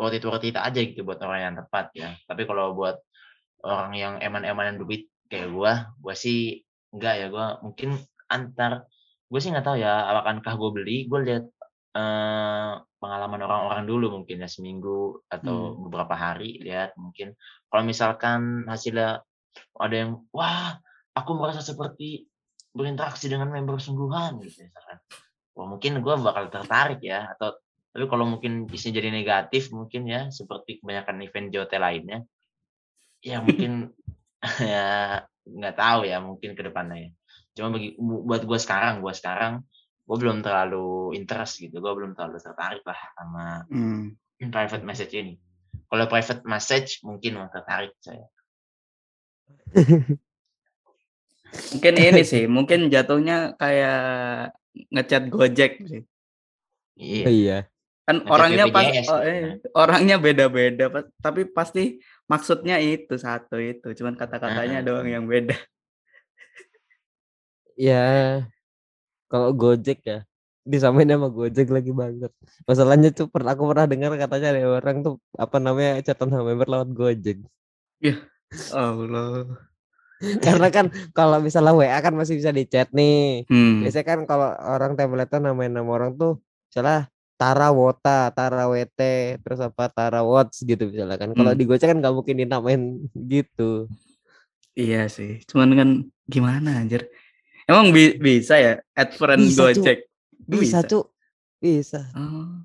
worth 0.00 0.16
it 0.16 0.24
worth 0.24 0.46
it 0.48 0.56
aja 0.56 0.80
gitu 0.80 1.04
buat 1.04 1.20
orang 1.22 1.40
yang 1.50 1.54
tepat 1.58 1.86
ya. 1.94 2.14
Tapi 2.26 2.42
kalau 2.48 2.72
buat 2.72 2.96
orang 3.66 3.92
yang 3.94 4.14
eman-emanan 4.22 4.80
duit 4.80 5.10
kayak 5.28 5.50
gua 5.52 5.92
gua 6.00 6.14
sih 6.16 6.62
enggak 6.94 7.14
ya. 7.20 7.26
Gua 7.28 7.46
mungkin 7.60 8.00
antar 8.30 8.86
gue 9.28 9.40
sih 9.42 9.50
nggak 9.50 9.66
tahu 9.66 9.76
ya 9.82 10.06
apakah 10.14 10.54
gue 10.54 10.70
beli? 10.70 10.96
Gue 11.10 11.20
lihat 11.26 11.44
eh, 11.96 12.72
pengalaman 13.02 13.40
orang-orang 13.44 13.84
dulu 13.84 14.06
mungkin 14.20 14.44
ya 14.44 14.48
seminggu 14.48 15.26
atau 15.26 15.74
beberapa 15.88 16.14
hari 16.14 16.62
lihat 16.62 16.94
mungkin. 16.94 17.34
Kalau 17.68 17.82
misalkan 17.82 18.64
hasilnya 18.70 19.26
ada 19.80 19.94
yang 19.94 20.10
wah 20.34 20.78
aku 21.14 21.30
merasa 21.38 21.62
seperti 21.62 22.26
berinteraksi 22.74 23.30
dengan 23.30 23.50
member 23.54 23.78
sungguhan 23.78 24.42
gitu 24.42 24.66
misalkan 24.66 24.98
wah 25.54 25.66
mungkin 25.70 26.02
gue 26.02 26.14
bakal 26.18 26.50
tertarik 26.50 27.00
ya 27.02 27.30
atau 27.36 27.54
tapi 27.94 28.10
kalau 28.10 28.26
mungkin 28.26 28.66
isinya 28.74 28.98
jadi 28.98 29.14
negatif 29.14 29.70
mungkin 29.70 30.10
ya 30.10 30.26
seperti 30.26 30.82
kebanyakan 30.82 31.22
event 31.22 31.48
JOT 31.54 31.72
lainnya 31.78 32.26
ya 33.22 33.38
mungkin 33.38 33.94
ya 34.74 35.22
nggak 35.44 35.76
tahu 35.76 36.08
ya 36.08 36.18
mungkin 36.24 36.56
ke 36.56 36.62
depannya 36.64 37.08
ya. 37.08 37.10
Cuma 37.54 37.76
bagi 37.76 37.94
bu- 38.00 38.24
buat 38.24 38.42
gue 38.42 38.58
sekarang, 38.58 39.04
gue 39.04 39.14
sekarang 39.14 39.62
gue 40.04 40.16
belum 40.20 40.44
terlalu 40.44 41.16
interest 41.16 41.64
gitu, 41.64 41.80
gue 41.80 41.92
belum 41.96 42.12
terlalu 42.12 42.36
tertarik 42.36 42.84
lah 42.84 43.00
sama 43.16 43.64
Hmm. 43.72 44.12
private 44.52 44.84
message 44.84 45.12
ini. 45.16 45.40
Kalau 45.88 46.04
private 46.10 46.44
message 46.44 47.00
mungkin 47.00 47.40
mau 47.40 47.48
tertarik 47.48 47.96
saya. 48.04 48.28
Mungkin 51.74 51.94
ini 51.94 52.22
sih, 52.26 52.44
mungkin 52.50 52.90
jatuhnya 52.90 53.54
kayak 53.58 54.00
ngechat 54.90 55.30
Gojek 55.30 55.72
sih. 55.86 56.02
Iya. 56.98 57.26
Iya. 57.30 57.58
Kan 58.04 58.20
Ngechat 58.20 58.34
orangnya 58.36 58.64
pas 58.68 58.84
BPJS 58.84 59.08
oh, 59.08 59.20
gitu 59.22 59.24
eh, 59.24 59.40
kan. 59.40 59.56
orangnya 59.72 60.16
beda-beda, 60.20 60.84
tapi 61.24 61.48
pasti 61.48 62.04
maksudnya 62.28 62.76
itu 62.82 63.14
satu 63.16 63.56
itu, 63.56 63.96
cuman 63.96 64.14
kata-katanya 64.18 64.82
Heeh. 64.82 64.86
doang 64.86 65.08
yang 65.08 65.24
beda. 65.24 65.56
Ya, 67.74 68.46
kalau 69.26 69.50
Gojek 69.50 70.04
ya, 70.06 70.22
disamain 70.62 71.10
sama 71.10 71.26
Gojek 71.32 71.66
lagi 71.72 71.90
banget. 71.90 72.30
Masalahnya 72.68 73.10
tuh 73.10 73.26
pernah 73.26 73.56
aku 73.56 73.66
pernah 73.66 73.86
dengar 73.90 74.14
katanya 74.14 74.54
ada 74.54 74.62
orang 74.78 74.96
tuh 75.02 75.14
apa 75.34 75.56
namanya 75.58 75.98
chatan 76.06 76.30
sama 76.30 76.54
member 76.54 76.68
lewat 76.70 76.88
Gojek. 76.94 77.38
Allah. 78.72 79.46
Karena 80.40 80.68
kan 80.72 80.86
kalau 81.12 81.36
misalnya 81.42 81.74
WA 81.74 81.98
kan 82.00 82.14
masih 82.16 82.38
bisa 82.38 82.48
di 82.48 82.64
chat 82.64 82.88
nih. 82.90 83.44
Hmm. 83.44 83.82
Biasanya 83.84 84.06
kan 84.06 84.20
kalau 84.24 84.48
orang 84.56 84.96
templatean 84.96 85.44
namain 85.44 85.68
nama 85.68 85.84
orang 85.86 86.16
tuh 86.16 86.40
misalnya 86.70 87.10
Tara 87.34 87.74
Wota, 87.74 88.30
Tara 88.30 88.70
WT, 88.70 89.00
terus 89.42 89.58
apa 89.58 89.90
Tara 89.90 90.22
Watts 90.22 90.62
gitu 90.62 90.86
misalnya 90.86 91.18
kan. 91.18 91.34
Kalau 91.34 91.52
Hmm. 91.52 91.58
di 91.58 91.64
Gojek 91.66 91.90
kan 91.90 91.98
nggak 91.98 92.14
mungkin 92.14 92.34
dinamain 92.40 92.82
gitu. 93.12 93.90
Iya 94.74 95.06
sih, 95.06 95.38
cuman 95.46 95.70
kan 95.74 95.88
gimana 96.26 96.82
anjir? 96.82 97.06
Emang 97.66 97.94
bi- 97.94 98.18
bisa 98.18 98.58
ya 98.58 98.72
add 98.94 99.14
friend 99.14 99.50
Bisa. 99.50 99.70
Gojek? 99.70 99.98
Bisa, 100.46 100.78
Cuk. 100.82 101.14
Bisa. 101.58 102.10
Oh. 102.14 102.64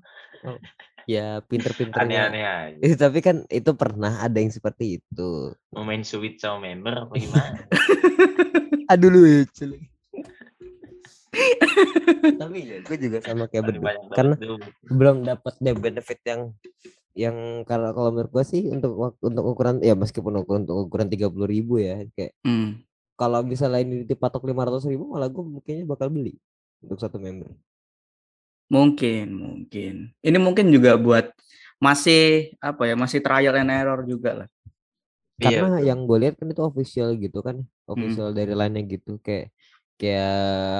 Ya 1.10 1.42
pinter-pinternya. 1.42 2.30
Aneh-aneh 2.30 2.44
aja. 2.46 2.78
Eh, 2.86 2.94
tapi 2.94 3.18
kan 3.18 3.42
itu 3.50 3.74
pernah 3.74 4.22
ada 4.22 4.38
yang 4.38 4.54
seperti 4.54 5.02
itu. 5.02 5.50
Mau 5.74 5.82
main 5.82 6.06
sweet 6.06 6.38
sama 6.38 6.70
member 6.70 7.10
apa 7.10 7.14
gimana? 7.18 7.58
Aduh 8.94 9.10
lucu 9.10 9.66
tapi 12.42 12.66
ya 12.66 12.82
gue 12.82 12.96
juga 12.98 13.18
sama 13.22 13.46
kayak 13.46 13.64
berdua. 13.70 13.94
Karena 14.10 14.34
belum 14.90 15.16
dapat 15.22 15.54
deh 15.62 15.76
benefit 15.78 16.18
yang 16.26 16.50
yang 17.14 17.62
kalau 17.66 17.90
kalau 17.94 18.10
menurut 18.14 18.30
gue 18.34 18.44
sih 18.46 18.62
untuk 18.70 19.14
untuk 19.22 19.44
ukuran 19.46 19.82
ya 19.82 19.94
meskipun 19.98 20.42
ukuran 20.42 20.66
untuk 20.66 20.90
ukuran 20.90 21.06
tiga 21.10 21.26
puluh 21.30 21.46
ribu 21.46 21.78
ya 21.78 22.06
kayak 22.14 22.34
Hmm. 22.46 22.82
kalau 23.18 23.42
bisa 23.42 23.66
lain 23.66 24.06
dipatok 24.06 24.46
lima 24.46 24.66
ratus 24.66 24.86
ribu 24.86 25.10
malah 25.10 25.26
gue 25.26 25.42
mungkinnya 25.42 25.86
bakal 25.86 26.10
beli 26.10 26.38
untuk 26.82 26.98
satu 27.02 27.18
member 27.18 27.50
Mungkin, 28.70 29.24
mungkin. 29.34 29.92
Ini 30.22 30.38
mungkin 30.38 30.66
juga 30.74 30.94
buat 30.94 31.26
masih 31.82 32.54
apa 32.62 32.82
ya, 32.88 32.94
masih 33.02 33.20
trial 33.24 33.54
and 33.60 33.70
error 33.72 34.00
juga 34.06 34.30
lah. 34.44 34.48
Iya, 35.42 35.46
karena 35.46 35.66
betul. 35.66 35.84
yang 35.88 35.98
gue 36.08 36.18
lihat 36.22 36.34
kan 36.40 36.46
itu 36.52 36.62
official 36.70 37.08
gitu 37.24 37.38
kan 37.48 37.56
official 37.92 38.28
dari 38.38 38.52
lainnya 38.60 38.82
gitu 38.94 39.10
kayak 39.26 39.44
kayak 40.00 40.30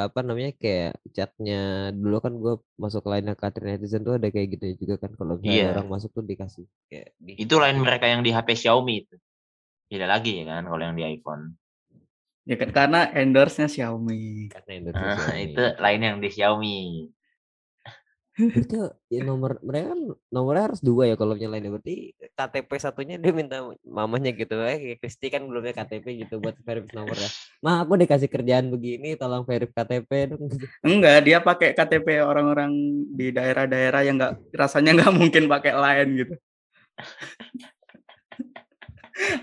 apa 0.08 0.20
namanya 0.28 0.50
kayak 0.62 0.90
chatnya 1.16 1.54
dulu 2.02 2.16
kan 2.24 2.32
gue 2.42 2.52
masuk 2.82 3.00
ke 3.04 3.08
lainnya 3.12 3.34
Katrin 3.40 3.68
netizen 3.76 4.02
tuh 4.06 4.14
ada 4.18 4.28
kayak 4.34 4.48
gitu 4.54 4.64
juga 4.82 4.94
kan 5.02 5.12
kalau 5.18 5.32
misalnya 5.40 5.60
ada 5.64 5.68
Iya. 5.68 5.74
orang 5.76 5.88
masuk 5.94 6.10
tuh 6.16 6.24
dikasih 6.30 6.64
kayak 6.90 7.08
di 7.26 7.32
Itu 7.42 7.54
lain 7.62 7.78
mereka 7.84 8.06
yang 8.12 8.20
di 8.26 8.30
HP 8.36 8.48
Xiaomi 8.60 8.94
itu. 9.06 9.14
Beda 9.90 10.06
lagi 10.12 10.30
ya 10.40 10.44
kan 10.50 10.62
kalau 10.70 10.82
yang 10.86 10.96
di 10.98 11.04
iPhone. 11.16 11.42
Ya 12.48 12.56
kan 12.60 12.70
karena 12.78 12.98
endorse-nya 13.20 13.66
Xiaomi. 13.74 14.20
karena 14.52 14.72
Indonesia 14.80 15.08
Nah, 15.16 15.16
Xiaomi. 15.16 15.52
itu 15.52 15.62
lain 15.84 16.00
yang 16.06 16.16
di 16.22 16.28
Xiaomi. 16.34 16.76
Itu 18.48 18.80
ya 19.10 19.20
nomor 19.26 19.58
mereka 19.60 19.92
kan 19.92 20.00
nomornya 20.30 20.64
harus 20.72 20.80
dua 20.80 21.10
ya 21.10 21.14
kalau 21.18 21.34
nyalain 21.34 21.66
berarti 21.68 22.14
KTP 22.38 22.70
satunya 22.80 23.16
dia 23.20 23.32
minta 23.34 23.60
mamanya 23.84 24.30
gitu 24.32 24.56
eh 24.62 24.78
kayak 24.78 24.98
Kristi 25.02 25.26
kan 25.28 25.44
belumnya 25.44 25.74
KTP 25.74 26.24
gitu 26.26 26.38
buat 26.38 26.56
verify 26.62 26.92
nomornya 26.96 27.28
mah 27.60 27.84
aku 27.84 27.98
dikasih 28.00 28.30
kerjaan 28.30 28.70
begini 28.70 29.18
tolong 29.18 29.42
verify 29.42 29.82
KTP 29.82 30.10
dong 30.36 30.46
Enggak, 30.80 31.18
dia 31.24 31.38
pakai 31.40 31.72
KTP 31.72 32.20
orang-orang 32.24 32.72
di 33.12 33.32
daerah-daerah 33.32 34.00
yang 34.04 34.16
enggak 34.20 34.40
rasanya 34.52 34.90
nggak 34.96 35.14
mungkin 35.16 35.44
pakai 35.48 35.72
lain 35.76 36.08
gitu. 36.24 36.34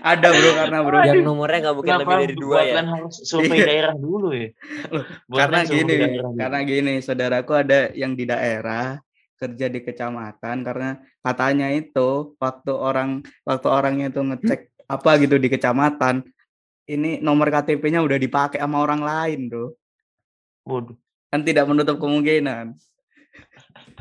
Ada 0.02 0.28
bro 0.34 0.50
karena 0.58 0.78
bro. 0.82 0.98
yang 1.06 1.22
nomornya 1.22 1.58
nggak 1.62 1.76
mungkin 1.78 1.94
lebih 2.02 2.16
dari 2.18 2.36
dua 2.36 2.58
ya 2.66 2.82
harus 2.82 3.14
survei 3.22 3.58
Iya. 3.62 3.66
daerah 3.66 3.94
dulu 3.94 4.28
ya. 4.34 4.50
Loh, 4.90 5.04
karena 5.30 5.58
gini, 5.64 5.94
karena 6.34 6.58
gini, 6.66 6.92
saudaraku 6.98 7.52
ada 7.54 7.80
yang 7.94 8.12
di 8.18 8.24
daerah 8.26 8.98
kerja 9.38 9.66
di 9.70 9.80
kecamatan 9.86 10.66
karena 10.66 10.98
katanya 11.22 11.70
itu 11.70 12.34
waktu 12.42 12.72
orang 12.74 13.22
waktu 13.46 13.68
orangnya 13.70 14.06
itu 14.10 14.18
ngecek 14.18 14.60
apa 14.90 15.10
gitu 15.22 15.38
di 15.38 15.46
kecamatan 15.46 16.26
ini 16.88 17.20
nomor 17.20 17.52
KTP-nya 17.52 18.00
udah 18.00 18.18
dipakai 18.18 18.58
sama 18.58 18.80
orang 18.80 19.04
lain, 19.04 19.40
Bro. 19.52 19.76
Waduh. 20.64 20.96
Kan 21.28 21.44
tidak 21.44 21.68
menutup 21.68 22.00
kemungkinan. 22.00 22.72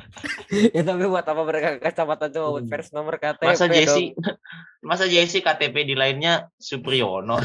ya 0.76 0.82
tapi 0.82 1.04
buat 1.06 1.26
apa 1.26 1.42
mereka 1.44 1.68
ke 1.78 1.80
kecamatan 1.86 2.30
cuma 2.32 2.48
buat 2.54 2.64
Hmm. 2.64 2.72
versi 2.72 2.92
nomor 2.94 3.16
KTP 3.18 3.44
Masa 3.48 3.66
dong 3.66 3.76
Jesse 3.76 4.06
Masa 4.88 5.06
Jesse 5.06 5.40
KTP 5.42 5.76
di 5.84 5.96
lainnya 5.98 6.48
Supriyono. 6.56 7.38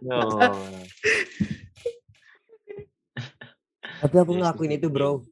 Yo. 0.00 0.18
tapi 4.02 4.16
aku 4.18 4.32
ngelakuin 4.34 4.74
itu 4.76 4.90
bro 4.90 5.22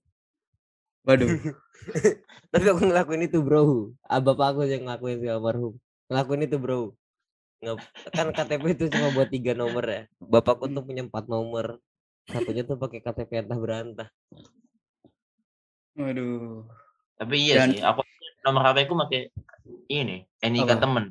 Waduh. 1.02 1.26
tapi 2.52 2.64
aku 2.70 2.80
ngelakuin 2.86 3.26
itu 3.26 3.42
bro 3.42 3.90
ah, 4.04 4.20
bapak 4.22 4.54
aku 4.54 4.60
yang 4.68 4.86
ngelakuin 4.86 5.18
si 5.18 5.26
almarhum 5.26 5.74
ngelakuin 6.06 6.46
itu 6.46 6.58
bro 6.58 6.94
Nggak, 7.60 7.76
kan 8.16 8.32
KTP 8.32 8.72
itu 8.72 8.84
cuma 8.88 9.12
buat 9.12 9.28
tiga 9.28 9.52
nomor 9.52 9.84
ya 9.84 10.02
bapakku 10.16 10.64
tuh 10.72 10.80
punya 10.80 11.04
empat 11.04 11.28
nomor 11.28 11.76
satunya 12.24 12.64
tuh 12.64 12.80
pakai 12.80 13.04
KTP 13.04 13.44
entah 13.44 13.58
berantah 13.58 14.08
Waduh. 15.98 16.64
Tapi 17.18 17.35
iya 17.40 17.55
Dan- 17.64 17.74
sih, 17.74 17.81
aku 17.83 18.00
nomor 18.46 18.62
HP 18.68 18.88
ku 18.88 18.94
pakai 18.96 19.20
ini, 19.90 20.24
NIK 20.40 20.70
Apa? 20.70 20.83
temen. 20.83 21.05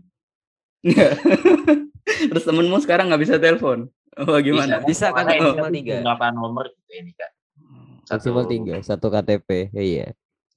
Terus 2.29 2.43
temenmu 2.47 2.77
sekarang 2.81 3.11
nggak 3.11 3.21
bisa 3.21 3.35
telepon? 3.37 3.91
Oh, 4.17 4.39
gimana? 4.41 4.81
Bisa 4.83 5.13
kan, 5.13 5.27
Makanya 5.27 5.41
maksimal 5.53 5.69
tapi 5.69 5.77
tiga. 5.79 5.95
Berapa 6.01 6.25
nomor 6.33 6.65
gitu 6.73 6.91
NIK? 7.05 7.21
maksimal 8.09 8.45
tiga 8.49 8.75
satu 8.81 9.13
KTP 9.13 9.69
ya 9.69 9.83
iya 9.85 10.07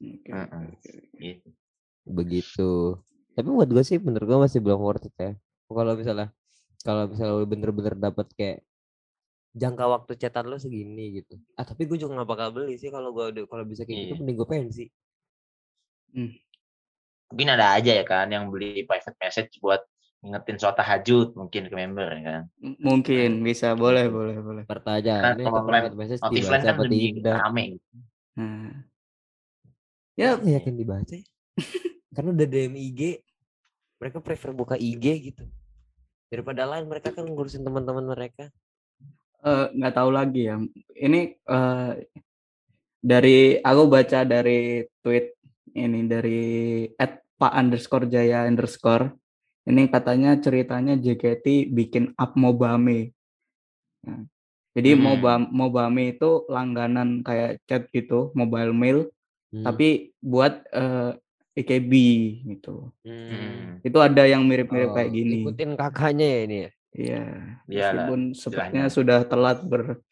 oke, 0.01 0.33
oke. 0.33 0.93
Gitu. 1.21 1.49
begitu 2.09 2.73
tapi 3.37 3.49
buat 3.53 3.69
gue 3.69 3.85
sih 3.85 4.01
menurut 4.01 4.25
gue 4.25 4.39
masih 4.41 4.59
belum 4.65 4.81
worth 4.81 5.07
it 5.09 5.15
ya 5.21 5.33
kalau 5.69 5.93
misalnya 5.93 6.33
kalau 6.83 7.07
misalnya 7.09 7.45
bener-bener 7.45 7.95
dapat 7.97 8.27
kayak 8.35 8.65
jangka 9.53 9.85
waktu 9.85 10.13
cetan 10.17 10.49
lo 10.49 10.57
segini 10.57 11.21
gitu 11.21 11.37
ah 11.55 11.65
tapi 11.65 11.85
gue 11.85 12.01
juga 12.01 12.17
nggak 12.21 12.29
bakal 12.29 12.49
beli 12.57 12.81
sih 12.81 12.89
kalau 12.89 13.13
gue 13.13 13.37
udah 13.37 13.43
kalau 13.47 13.65
bisa 13.65 13.85
kayak 13.85 13.99
gitu 13.99 14.13
Iya. 14.13 14.21
mending 14.21 14.37
gue 14.41 14.49
pensi 14.49 14.85
Mungkin 17.33 17.49
ada 17.49 17.81
aja 17.81 17.93
ya 17.97 18.05
kan 18.05 18.29
yang 18.29 18.53
beli 18.53 18.85
private 18.85 19.17
message 19.17 19.57
buat 19.57 19.81
ngingetin 20.21 20.57
sholat 20.61 20.77
tahajud 20.77 21.33
mungkin 21.33 21.67
ke 21.67 21.75
member 21.75 22.05
ya 22.13 22.21
kan. 22.23 22.43
M- 22.61 22.77
Mungkin 22.79 23.41
bisa, 23.41 23.73
boleh, 23.73 24.07
boleh, 24.13 24.37
boleh. 24.39 24.65
pertanyaan 24.69 25.41
ini 25.41 25.49
kalau 25.49 25.65
private 25.65 25.97
message 25.97 26.21
Notif 26.21 26.45
dibaca 26.45 26.61
kan 26.61 26.75
apa 26.77 26.83
lebih 26.85 27.01
tidak 27.19 27.37
rame. 27.41 27.65
gitu. 27.75 27.89
Nah. 28.37 28.73
Ya, 30.13 30.37
Aku 30.37 30.45
yakin 30.45 30.75
dibaca 30.77 31.15
ya. 31.17 31.25
karena 32.15 32.29
udah 32.37 32.47
DM 32.47 32.75
IG 32.77 33.01
mereka 33.97 34.21
prefer 34.21 34.53
buka 34.53 34.77
IG 34.77 35.33
gitu 35.33 35.49
daripada 36.29 36.69
lain 36.69 36.85
mereka 36.85 37.17
kan 37.17 37.25
ngurusin 37.25 37.65
teman-teman 37.65 38.05
mereka 38.05 38.53
eh, 39.43 39.67
nggak 39.75 39.95
tahu 39.95 40.11
lagi 40.11 40.43
ya. 40.49 40.57
Ini 40.97 41.21
eh, 41.35 41.93
dari 43.03 43.59
aku 43.59 43.83
baca 43.91 44.23
dari 44.23 44.87
tweet 45.03 45.35
ini 45.75 46.07
dari 46.07 46.43
@pak 46.95 47.53
underscore 47.53 48.07
jaya 48.07 48.47
underscore. 48.47 49.11
Ini 49.63 49.87
katanya 49.89 50.39
ceritanya 50.39 50.99
JKT 50.99 51.71
bikin 51.71 52.15
up 52.19 52.35
Mobame. 52.35 53.15
Nah, 54.03 54.27
jadi 54.75 54.99
Hmm. 54.99 55.03
Mobam 55.07 55.43
Mobame 55.51 56.15
itu 56.15 56.47
langganan 56.51 57.23
kayak 57.23 57.63
chat 57.67 57.87
gitu, 57.95 58.35
mobile 58.35 58.75
mail, 58.75 58.99
Hmm. 59.55 59.63
tapi 59.63 60.11
buat 60.19 60.67
eh, 60.71 61.15
EKB 61.53 61.93
gitu. 62.49 62.91
Hmm. 63.05 63.79
Itu 63.85 63.99
ada 64.01 64.25
yang 64.25 64.49
mirip-mirip 64.49 64.91
Oh, 64.91 64.97
kayak 64.97 65.11
gini. 65.13 65.45
ikutin 65.45 65.77
kakaknya 65.77 66.27
ya 66.27 66.41
ini 66.49 66.57
ya 66.67 66.71
Iya, 66.93 67.25
Iyalah, 67.69 68.05
meskipun 68.05 68.21
sepertinya 68.37 68.87
sudah 68.93 69.25
telat 69.25 69.65
ber 69.65 70.05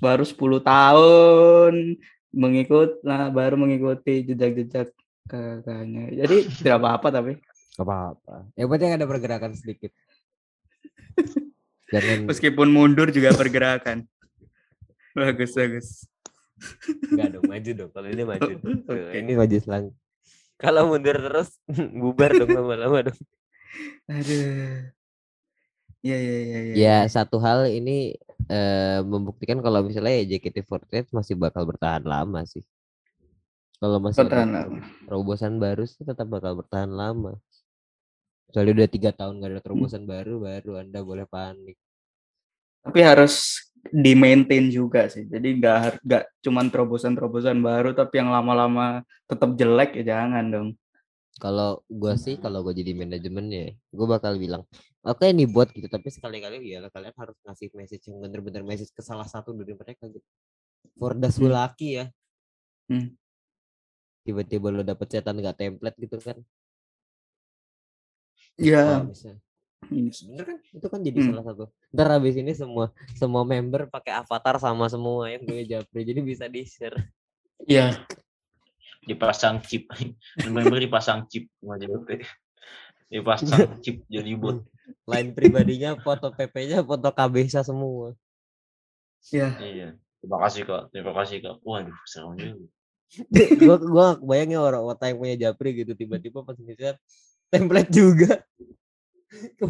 baru 0.00 0.24
10 0.24 0.60
tahun 0.64 1.74
mengikut 2.32 3.04
nah 3.04 3.28
baru 3.28 3.60
mengikuti 3.60 4.24
jejak-jejak 4.32 4.92
kakaknya. 5.28 6.08
Jadi 6.24 6.36
tidak 6.48 6.80
apa-apa 6.80 7.08
tapi 7.12 7.32
Gak 7.74 7.86
apa-apa. 7.90 8.36
Yang 8.54 8.68
penting 8.70 8.90
ada 8.94 9.06
pergerakan 9.10 9.52
sedikit. 9.58 9.90
Jangan 11.90 12.18
Meskipun 12.30 12.68
mundur 12.70 13.10
juga 13.10 13.34
pergerakan. 13.34 14.06
Bagus, 15.14 15.54
bagus. 15.54 15.88
enggak 17.06 17.38
dong 17.38 17.46
maju 17.46 17.70
dong. 17.70 17.90
Kalau 17.94 18.08
ini 18.10 18.22
maju. 18.26 18.50
dong. 18.50 18.82
Ini 19.22 19.32
maju 19.38 19.56
selang. 19.62 19.86
Kalau 20.58 20.90
mundur 20.90 21.18
terus 21.18 21.54
bubar 21.70 22.34
dong 22.34 22.50
lama-lama 22.50 23.10
dong. 23.10 23.20
Aduh. 24.10 24.90
Ya, 26.04 26.16
ya, 26.20 26.36
ya, 26.44 26.58
ya. 26.60 26.74
Ya 26.76 26.96
satu 27.08 27.40
hal 27.40 27.64
ini 27.72 28.12
eh, 28.52 29.00
membuktikan 29.00 29.64
kalau 29.64 29.80
misalnya 29.80 30.20
ya 30.20 30.36
JKT48 30.36 31.08
masih 31.16 31.34
bakal 31.40 31.64
bertahan 31.64 32.04
lama 32.04 32.44
sih. 32.44 32.60
Kalau 33.80 33.98
masih 34.04 34.20
ada 34.20 34.28
Bertahan 34.28 34.50
lama. 34.52 34.78
terobosan 35.08 35.54
baru 35.56 35.84
sih 35.88 36.04
tetap 36.04 36.28
bakal 36.28 36.60
bertahan 36.60 36.92
lama. 36.92 37.40
Soalnya 38.52 38.84
udah 38.84 38.88
tiga 38.92 39.10
tahun 39.16 39.40
gak 39.40 39.50
ada 39.50 39.60
terobosan 39.64 40.04
baru, 40.04 40.44
baru 40.44 40.70
anda 40.78 41.00
boleh 41.00 41.24
panik. 41.24 41.80
Tapi 42.84 43.00
harus 43.00 43.64
di 43.88 44.12
maintain 44.12 44.68
juga 44.68 45.08
sih. 45.08 45.24
Jadi 45.24 45.56
nggak 45.60 46.04
nggak 46.04 46.22
cuman 46.44 46.66
terobosan-terobosan 46.68 47.58
baru, 47.64 47.96
tapi 47.96 48.20
yang 48.20 48.28
lama-lama 48.28 49.00
tetap 49.24 49.56
jelek 49.56 50.04
ya 50.04 50.16
jangan 50.16 50.44
dong. 50.52 50.68
Kalau 51.40 51.82
gua 51.90 52.14
sih, 52.14 52.38
kalau 52.38 52.62
gua 52.62 52.70
jadi 52.76 52.94
manajemennya, 52.94 53.74
gua 53.90 54.20
bakal 54.20 54.38
bilang, 54.38 54.62
oke 55.04 55.24
nih 55.28 55.44
buat 55.46 55.68
gitu, 55.70 55.86
tapi 55.86 56.08
sekali-kali 56.08 56.64
ya 56.64 56.88
kalian 56.88 57.14
harus 57.14 57.36
ngasih 57.44 57.68
message 57.76 58.04
yang 58.08 58.18
bener-bener 58.24 58.64
message 58.64 58.90
ke 58.90 59.04
salah 59.04 59.28
satu 59.28 59.52
dari 59.52 59.76
mereka 59.76 60.08
gitu. 60.08 60.24
For 60.96 61.12
the 61.12 61.28
Hmm. 61.28 61.52
lucky 61.52 61.88
ya. 62.00 62.06
Hmm. 62.88 63.12
Tiba-tiba 64.24 64.72
lo 64.72 64.80
dapet 64.80 65.06
cetan 65.12 65.36
nggak 65.36 65.56
template 65.60 65.96
gitu 66.00 66.16
kan. 66.20 66.40
Ya, 68.56 69.02
bisa. 69.04 69.34
ini 69.92 70.08
Bener 70.08 70.44
kan? 70.48 70.58
Itu 70.72 70.86
kan 70.88 71.00
jadi 71.04 71.18
Hmm. 71.20 71.28
salah 71.36 71.44
satu. 71.44 71.64
Ntar 71.92 72.08
habis 72.16 72.34
ini 72.40 72.52
semua 72.56 72.88
semua 73.12 73.44
member 73.44 73.84
pakai 73.92 74.16
avatar 74.24 74.56
sama 74.56 74.88
semua 74.88 75.28
yang 75.28 75.44
gue 75.44 75.60
japri. 75.68 76.08
Jadi 76.08 76.20
bisa 76.24 76.48
di 76.48 76.64
share. 76.64 76.96
ya 77.64 77.92
dipasang 79.04 79.60
chip 79.64 79.84
member 80.54 80.80
dipasang 80.80 81.24
chip 81.28 81.48
dipasang 83.12 83.78
chip 83.84 84.00
jadi 84.08 84.32
bot 84.36 84.64
Lain 85.04 85.32
pribadinya 85.32 85.96
foto 86.00 86.32
PP-nya 86.32 86.84
foto 86.84 87.08
KBSA 87.08 87.64
semua. 87.64 88.12
ya 89.32 89.48
iya 89.64 89.88
terima 90.20 90.36
kasih 90.44 90.68
kak 90.68 90.92
terima 90.92 91.16
kasih 91.16 91.40
kak 91.40 91.56
waduh 91.64 91.96
serem 92.04 92.36
juga 92.36 92.68
gua 93.56 93.76
gua 93.80 94.04
nggak 94.12 94.18
kebayangnya 94.20 94.58
orang 94.60 94.82
orang 94.84 95.00
yang 95.08 95.18
punya 95.20 95.36
japri 95.48 95.70
gitu 95.72 95.92
tiba-tiba 95.96 96.44
pas 96.44 96.56
nge-share 96.60 96.98
template 97.48 97.88
juga. 97.88 98.44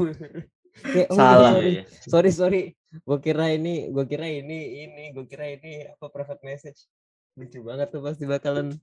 Kayak, 0.75 1.09
oh, 1.15 1.17
Salah. 1.17 1.53
sorry, 1.55 1.71
Iya, 1.71 1.71
iya. 1.71 1.85
sorry 2.11 2.31
sorry 2.35 2.63
gue 2.95 3.19
kira 3.23 3.47
ini 3.55 3.95
gue 3.95 4.05
kira 4.11 4.27
ini 4.27 4.59
ini 4.87 5.05
gue 5.15 5.23
kira 5.27 5.47
ini 5.55 5.87
apa 5.87 6.11
private 6.11 6.43
message 6.43 6.91
lucu 7.39 7.63
banget 7.63 7.95
tuh 7.95 8.03
pasti 8.03 8.27
bakalan 8.27 8.75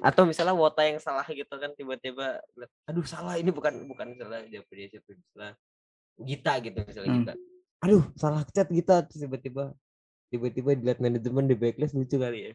atau 0.00 0.22
misalnya 0.24 0.54
wota 0.54 0.82
yang 0.86 0.98
salah 0.98 1.26
gitu 1.26 1.50
kan 1.50 1.70
tiba-tiba 1.74 2.40
aduh 2.86 3.04
salah 3.04 3.36
ini 3.36 3.50
bukan 3.50 3.84
bukan 3.84 4.14
salah 4.16 4.42
jawab 4.48 4.68
dia 4.72 4.86
siapa 4.88 5.10
misalnya 5.12 5.52
Gita 6.18 6.52
gitu 6.58 6.78
misalnya 6.82 7.08
Hmm. 7.08 7.18
Gita. 7.22 7.34
Aduh 7.78 8.04
salah 8.18 8.42
chat 8.50 8.66
Gita 8.66 9.06
tiba-tiba 9.06 9.70
tiba-tiba 10.28 10.74
dilihat 10.74 10.98
manajemen 10.98 11.46
di 11.46 11.54
backlist 11.54 11.94
lucu 11.94 12.18
kali 12.18 12.50
ya. 12.50 12.52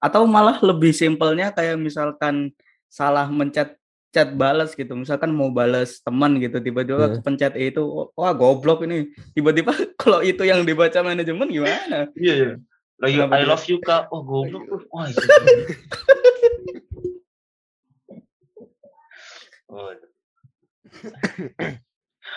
Atau 0.00 0.24
malah 0.28 0.60
lebih 0.60 0.92
simpelnya 0.92 1.52
kayak 1.52 1.76
misalkan 1.80 2.52
salah 2.88 3.28
mencet 3.28 3.76
chat 4.10 4.34
balas 4.34 4.74
gitu 4.74 4.90
misalkan 4.98 5.30
mau 5.30 5.54
balas 5.54 6.02
teman 6.02 6.36
gitu 6.42 6.58
tiba-tiba 6.58 7.06
Hmm. 7.06 7.14
kepencet 7.22 7.54
itu 7.56 7.80
wah 8.12 8.32
goblok 8.34 8.84
ini. 8.84 9.08
Tiba-tiba 9.32 9.70
kalau 10.00 10.20
itu 10.20 10.44
yang 10.44 10.66
dibaca 10.68 11.00
manajemen 11.00 11.48
gimana? 11.48 12.10
Iya 12.16 12.34
iya 12.34 12.52
lagi 13.00 13.16
Kenapa 13.16 13.40
I 13.40 13.44
love 13.48 13.64
you 13.64 13.78
kak. 13.80 14.12
Oh 14.12 14.20
goblok. 14.20 14.68
Wah 14.92 15.08
Waduh. 19.70 20.10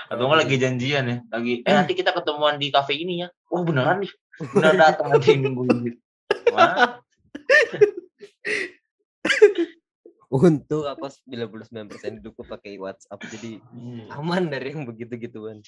atau 0.07 0.23
nggak 0.29 0.39
lagi 0.45 0.55
janjian 0.61 1.03
ya? 1.09 1.17
Lagi 1.27 1.53
eh 1.67 1.73
nanti 1.73 1.93
kita 1.97 2.15
ketemuan 2.15 2.55
di 2.55 2.71
cafe 2.71 2.95
ini 2.95 3.25
ya. 3.25 3.27
Oh 3.51 3.65
beneran 3.67 4.05
nih? 4.05 4.11
Beneran 4.55 4.77
datang 4.79 5.07
nanti 5.11 5.35
minggu 5.35 5.63
ini 5.69 5.91
Wah, 6.53 7.01
untung 10.33 10.85
apa 10.89 11.09
99% 11.09 12.21
hidupku 12.21 12.41
pakai 12.45 12.77
WhatsApp 12.81 13.21
jadi 13.37 13.61
iya. 13.61 14.05
aman 14.17 14.49
dari 14.49 14.73
yang 14.73 14.85
begitu-gituan. 14.85 15.61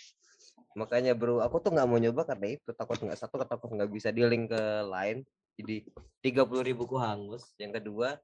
Makanya 0.75 1.15
bro, 1.15 1.39
aku 1.39 1.63
tuh 1.63 1.71
nggak 1.71 1.87
mau 1.87 1.99
nyoba 1.99 2.27
karena 2.27 2.59
itu 2.59 2.69
takut 2.75 2.99
nggak 2.99 3.15
satu 3.19 3.39
takut 3.47 3.71
nggak 3.71 3.89
bisa 3.89 4.11
di 4.11 4.21
link 4.27 4.51
ke 4.51 4.63
lain. 4.85 5.23
Jadi 5.55 5.87
tiga 6.19 6.43
puluh 6.43 6.67
ribuku 6.67 6.99
hangus. 6.99 7.47
Yang 7.55 7.79
kedua, 7.81 8.19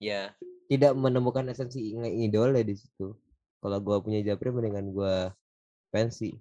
ya 0.00 0.32
tidak 0.72 0.96
menemukan 0.96 1.44
esensi 1.52 1.92
ing- 1.92 2.24
idol 2.28 2.56
di 2.64 2.74
situ. 2.74 3.12
Kalau 3.60 3.78
gua 3.84 4.00
punya 4.00 4.24
Japri 4.24 4.48
mendingan 4.48 4.88
gua 4.90 5.36
pensi. 5.92 6.32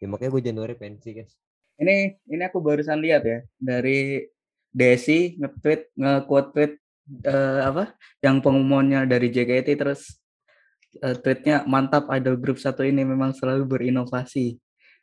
Ya 0.00 0.06
makanya 0.08 0.32
gue 0.32 0.42
Januari 0.48 0.74
pensi 0.78 1.12
guys. 1.12 1.34
ini 1.80 2.12
ini 2.28 2.42
aku 2.44 2.60
barusan 2.60 3.00
lihat 3.00 3.24
ya 3.24 3.38
dari 3.56 4.24
Desi 4.70 5.34
nge-tweet 5.40 5.96
nge-quote 5.96 6.48
tweet 6.54 6.72
eh, 7.24 7.60
apa 7.64 7.96
yang 8.22 8.38
pengumumannya 8.44 9.08
dari 9.08 9.32
JKT 9.32 9.68
terus 9.80 10.20
eh, 11.00 11.16
tweetnya 11.18 11.64
mantap 11.66 12.06
idol 12.12 12.36
grup 12.36 12.60
satu 12.60 12.84
ini 12.84 13.02
memang 13.04 13.32
selalu 13.32 13.64
berinovasi 13.66 14.60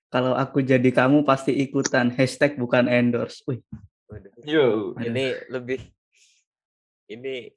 kalau 0.08 0.34
aku 0.34 0.64
jadi 0.64 0.90
kamu 0.92 1.28
pasti 1.28 1.52
ikutan. 1.56 2.12
Hashtag 2.12 2.56
bukan 2.56 2.88
endorse. 2.88 3.44
Wih, 3.48 3.60
Waduh. 4.08 4.32
yo. 4.48 4.68
Ini 5.00 5.52
lebih 5.52 5.84
ini 7.08 7.52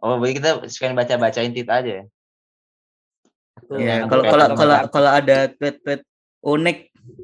oh 0.00 0.16
berarti 0.16 0.34
kita 0.40 0.50
sekalian 0.68 0.96
baca 0.96 1.14
bacain 1.20 1.52
tit 1.52 1.68
aja 1.68 1.92
ya? 2.02 2.04
Ya 3.72 3.94
aku 4.04 4.20
kalau 4.20 4.24
kalau 4.28 4.46
kalau 4.56 4.78
kalau 4.92 5.10
ada 5.12 5.48
tweet-tweet 5.48 6.02
unik 6.44 6.78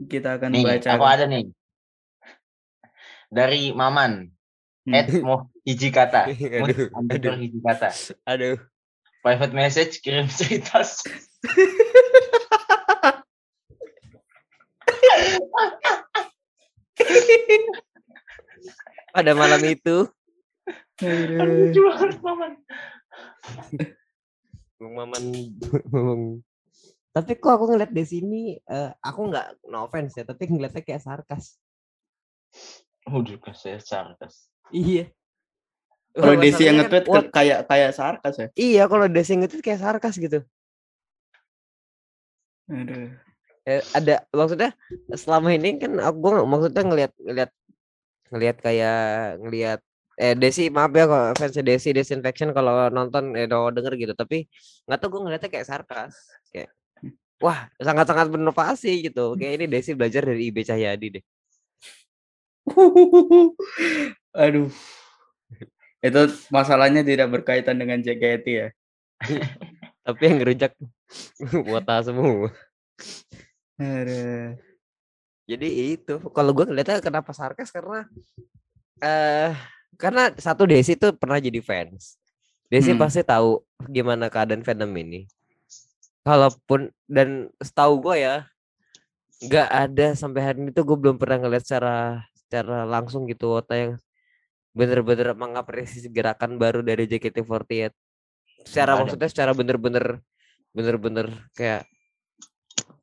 kita 0.08 0.38
akan 0.40 0.50
nih 0.54 0.64
baca. 0.64 0.88
aku 0.96 1.04
ada 1.04 1.24
nih. 1.28 1.44
Dari 3.28 3.76
Maman. 3.76 4.32
Hmm. 4.88 4.96
Ed 4.96 5.20
mau 5.20 5.52
hiji 5.68 5.92
kata 5.92 6.32
aduh, 6.64 6.88
aduh, 7.12 7.36
hiji 7.36 7.60
kata 7.60 7.92
aduh. 8.24 8.56
private 9.20 9.52
message 9.52 10.00
kirim 10.00 10.24
cerita 10.32 10.80
Pada 19.14 19.32
malam 19.34 19.62
itu. 19.64 20.06
Aduh. 20.98 21.70
lucu 21.70 21.80
banget 21.86 22.18
Maman. 22.20 22.52
Bung 24.78 24.94
Maman. 24.98 25.22
Bung 25.88 26.22
tapi 27.08 27.34
kok 27.34 27.50
aku 27.50 27.74
ngeliat 27.74 27.90
di 27.90 28.04
sini 28.06 28.42
eh, 28.54 28.90
aku 29.02 29.26
nggak 29.26 29.66
no 29.66 29.90
offense 29.90 30.14
ya 30.14 30.22
tapi 30.22 30.46
ngeliatnya 30.46 30.86
kayak 30.86 31.02
sarkas. 31.02 31.58
Oh 33.10 33.26
juga 33.26 33.50
saya 33.58 33.82
sarkas. 33.82 34.46
Iya. 34.70 35.10
Kalau 36.14 36.38
Desi 36.38 36.62
yang 36.62 36.78
kan, 36.78 36.86
nge-tweet 36.86 37.04
ke- 37.04 37.10
what- 37.10 37.30
kayak 37.34 37.58
kayak 37.66 37.90
sarkas 37.90 38.34
ya? 38.38 38.48
Iya 38.54 38.82
kalau 38.86 39.06
Desi 39.10 39.34
nge-tweet 39.34 39.62
kayak 39.66 39.82
sarkas 39.82 40.14
gitu. 40.14 40.46
Aduh. 42.70 43.18
Eh, 43.68 43.82
ada 43.92 44.24
maksudnya 44.32 44.70
selama 45.12 45.48
ini 45.52 45.76
kan 45.76 45.92
aku 46.00 46.16
gua 46.24 46.30
nggak- 46.40 46.50
maksudnya 46.52 46.82
ngelihat 46.88 47.12
ngelihat 47.20 47.50
ngelihat 48.32 48.56
kayak 48.64 49.00
ngelihat 49.44 49.80
eh 50.18 50.34
Desi 50.40 50.62
maaf 50.72 50.92
ya 50.96 51.04
kalau 51.04 51.26
fans 51.36 51.54
Desi 51.68 51.88
Desinfection 51.92 52.50
kalau 52.56 52.88
nonton 52.88 53.36
eh 53.38 53.44
kalau 53.44 53.68
denger 53.76 53.92
gitu 54.00 54.12
tapi 54.16 54.48
nggak 54.88 54.98
tahu 54.98 55.08
gue 55.14 55.20
ngeliatnya 55.28 55.50
kayak 55.52 55.68
sarkas 55.68 56.14
kayak 56.50 56.68
wah 57.44 57.68
sangat-sangat 57.78 58.26
berinovasi 58.32 59.12
gitu 59.12 59.36
kayak 59.38 59.52
ini 59.62 59.66
Desi 59.70 59.92
belajar 59.94 60.22
dari 60.26 60.48
IB 60.50 60.58
Cahyadi 60.64 61.06
deh 61.20 61.24
Aduh. 64.44 64.68
Itu 65.98 66.20
masalahnya 66.54 67.02
tidak 67.02 67.28
berkaitan 67.32 67.76
dengan 67.80 67.98
JKT 68.04 68.46
ya. 68.46 68.68
tapi 70.06 70.20
yang 70.24 70.36
ngerujak 70.40 70.72
wota 71.68 72.00
semua 72.00 72.48
Aduh. 73.78 74.58
jadi 75.48 75.68
itu 75.96 76.14
kalau 76.34 76.50
gue 76.52 76.66
ngeliatnya 76.66 76.98
kenapa 76.98 77.30
sarkas 77.32 77.70
karena 77.70 78.04
eh 78.98 79.54
karena 79.94 80.34
satu 80.34 80.66
Desi 80.66 80.98
tuh 80.98 81.14
pernah 81.14 81.38
jadi 81.38 81.62
fans 81.62 82.18
Desi 82.68 82.92
Hmm. 82.92 83.00
pasti 83.00 83.22
tahu 83.22 83.62
gimana 83.86 84.26
keadaan 84.28 84.66
fandom 84.66 84.90
ini 84.98 85.30
kalaupun 86.26 86.90
dan 87.08 87.48
setahu 87.62 88.02
gue 88.02 88.16
ya 88.20 88.36
nggak 89.38 89.68
ada 89.70 90.06
sampai 90.18 90.40
hari 90.42 90.58
ini 90.66 90.70
tuh 90.74 90.82
gue 90.82 90.98
belum 90.98 91.16
pernah 91.16 91.38
ngeliat 91.46 91.62
secara 91.62 92.26
secara 92.34 92.82
langsung 92.82 93.24
gitu 93.30 93.54
Wota 93.54 93.78
yang 93.78 93.92
bener-bener 94.74 95.32
mengapresiasi 95.38 96.10
gerakan 96.10 96.58
baru 96.58 96.82
dari 96.82 97.06
JKT48 97.06 97.94
secara 98.66 98.98
ada. 98.98 99.06
maksudnya 99.06 99.28
secara 99.30 99.54
bener-bener 99.54 100.18
bener-bener 100.74 101.30
kayak 101.54 101.86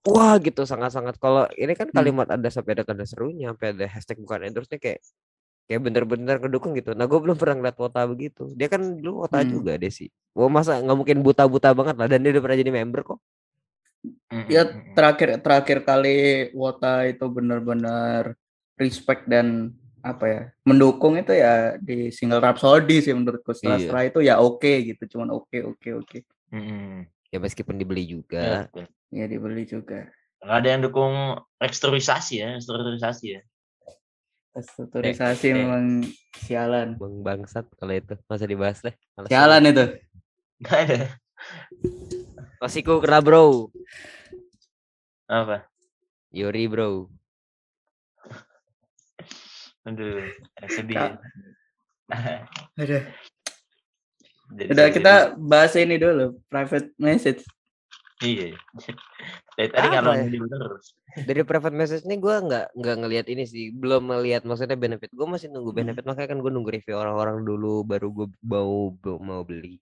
wah 0.05 0.37
gitu 0.37 0.63
sangat-sangat 0.63 1.17
kalau 1.17 1.49
ini 1.57 1.73
kan 1.73 1.89
Hmm. 1.89 1.97
kalimat 1.97 2.27
ada 2.29 2.47
sampai 2.47 2.77
ada 2.77 2.85
tanda 2.85 3.05
serunya 3.05 3.49
sampai 3.51 3.73
ada 3.73 3.85
hashtag 3.89 4.17
bukan 4.21 4.45
endorse 4.45 4.69
kayak 4.77 5.01
kayak 5.65 5.81
bener-bener 5.81 6.37
ngedukung 6.37 6.77
gitu 6.77 6.93
nah 6.93 7.09
gue 7.09 7.17
belum 7.17 7.33
pernah 7.35 7.57
ngeliat 7.57 7.77
wota 7.81 8.01
begitu 8.05 8.53
dia 8.53 8.69
kan 8.69 8.81
dulu 9.01 9.25
wota 9.25 9.41
Hmm. 9.41 9.49
juga 9.49 9.73
deh 9.81 9.89
sih 9.89 10.07
wah 10.37 10.45
masa 10.45 10.77
nggak 10.77 10.97
mungkin 10.97 11.17
buta-buta 11.25 11.73
banget 11.73 11.95
lah 11.97 12.05
dan 12.05 12.21
dia 12.21 12.31
udah 12.37 12.43
pernah 12.45 12.57
jadi 12.61 12.71
member 12.71 13.01
kok 13.03 13.19
Ya 14.45 14.61
mm, 14.61 14.69
mm, 14.69 14.77
mm. 14.77 14.93
terakhir 14.93 15.29
terakhir 15.41 15.77
kali 15.81 16.17
Wota 16.53 17.09
itu 17.09 17.25
benar-benar 17.25 18.37
respect 18.77 19.25
dan 19.25 19.73
apa 20.05 20.25
ya 20.29 20.41
mendukung 20.61 21.17
itu 21.17 21.33
ya 21.33 21.73
di 21.81 22.13
single 22.13 22.37
Rhapsody 22.37 23.01
sih 23.01 23.17
menurutku 23.17 23.57
setelah 23.57 23.81
Iya. 23.81 23.83
setelah 23.89 24.03
itu 24.05 24.19
ya 24.21 24.35
oke 24.37 24.73
gitu 24.93 25.17
cuman 25.17 25.33
oke 25.33 25.57
oke 25.65 25.89
oke 25.97 26.17
Mm, 26.53 26.61
mm. 26.61 27.14
Ya 27.33 27.37
meskipun 27.41 27.75
dibeli 27.77 28.05
Ya, 28.05 28.11
juga 28.17 28.43
betul. 28.67 28.85
ya 29.13 29.25
dibeli 29.29 29.63
juga 29.65 30.09
Nggak 30.45 30.57
ada 30.61 30.67
yang 30.69 30.81
dukung 30.85 31.13
restrukturisasi 31.57 32.33
ya, 32.43 32.49
restrukturisasi 32.59 33.25
ya. 33.33 33.41
restrukturisasi 34.53 35.45
Eh, 35.49 35.51
eh. 35.51 35.57
memang 35.57 35.85
sialan 36.37 36.95
bang 37.01 37.15
bangsat 37.25 37.65
kalau 37.75 37.93
itu 37.97 38.13
masa 38.29 38.45
dibahas 38.45 38.79
deh 38.85 38.95
Males 39.17 39.29
sialan 39.31 39.63
itu 39.65 39.85
Nggak 40.61 40.79
ada. 40.87 40.99
Osiku 42.63 43.03
kena 43.03 43.19
bro 43.19 43.67
Apa? 45.27 45.65
Yuri 46.31 46.69
bro 46.69 47.09
Aduh, 49.85 50.17
eh, 50.65 50.69
sedih. 50.71 50.97
Ya. 50.97 51.13
Aduh. 52.81 53.03
Jadi 54.47 54.69
udah 54.71 54.87
kita 54.89 55.13
bahas 55.35 55.73
ini 55.73 55.95
dulu 55.95 56.37
private 56.45 56.93
message 56.95 57.41
Iya. 58.17 58.55
Dari 59.55 59.69
tadi 59.69 59.87
Apa 59.87 59.95
kalau 59.97 60.11
ya? 60.13 60.23
jadi 60.23 60.37
terus. 60.41 60.85
dari 61.17 61.41
private 61.41 61.71
message 61.73 62.03
nih 62.03 62.15
gue 62.17 62.35
nggak 62.41 62.65
nggak 62.75 62.95
ngelihat 62.99 63.27
ini 63.27 63.43
sih 63.43 63.71
belum 63.71 64.03
melihat 64.05 64.43
maksudnya 64.43 64.75
benefit 64.75 65.07
gue 65.09 65.23
masih 65.23 65.47
nunggu 65.47 65.71
Hmm. 65.71 65.79
benefit 65.81 66.03
makanya 66.03 66.29
kan 66.29 66.39
gue 66.39 66.51
nunggu 66.51 66.69
review 66.69 66.91
orang-orang 66.93 67.39
dulu 67.41 67.83
baru 67.83 68.07
gue 68.13 68.27
mau 68.41 68.91
mau 69.17 69.41
beli 69.41 69.79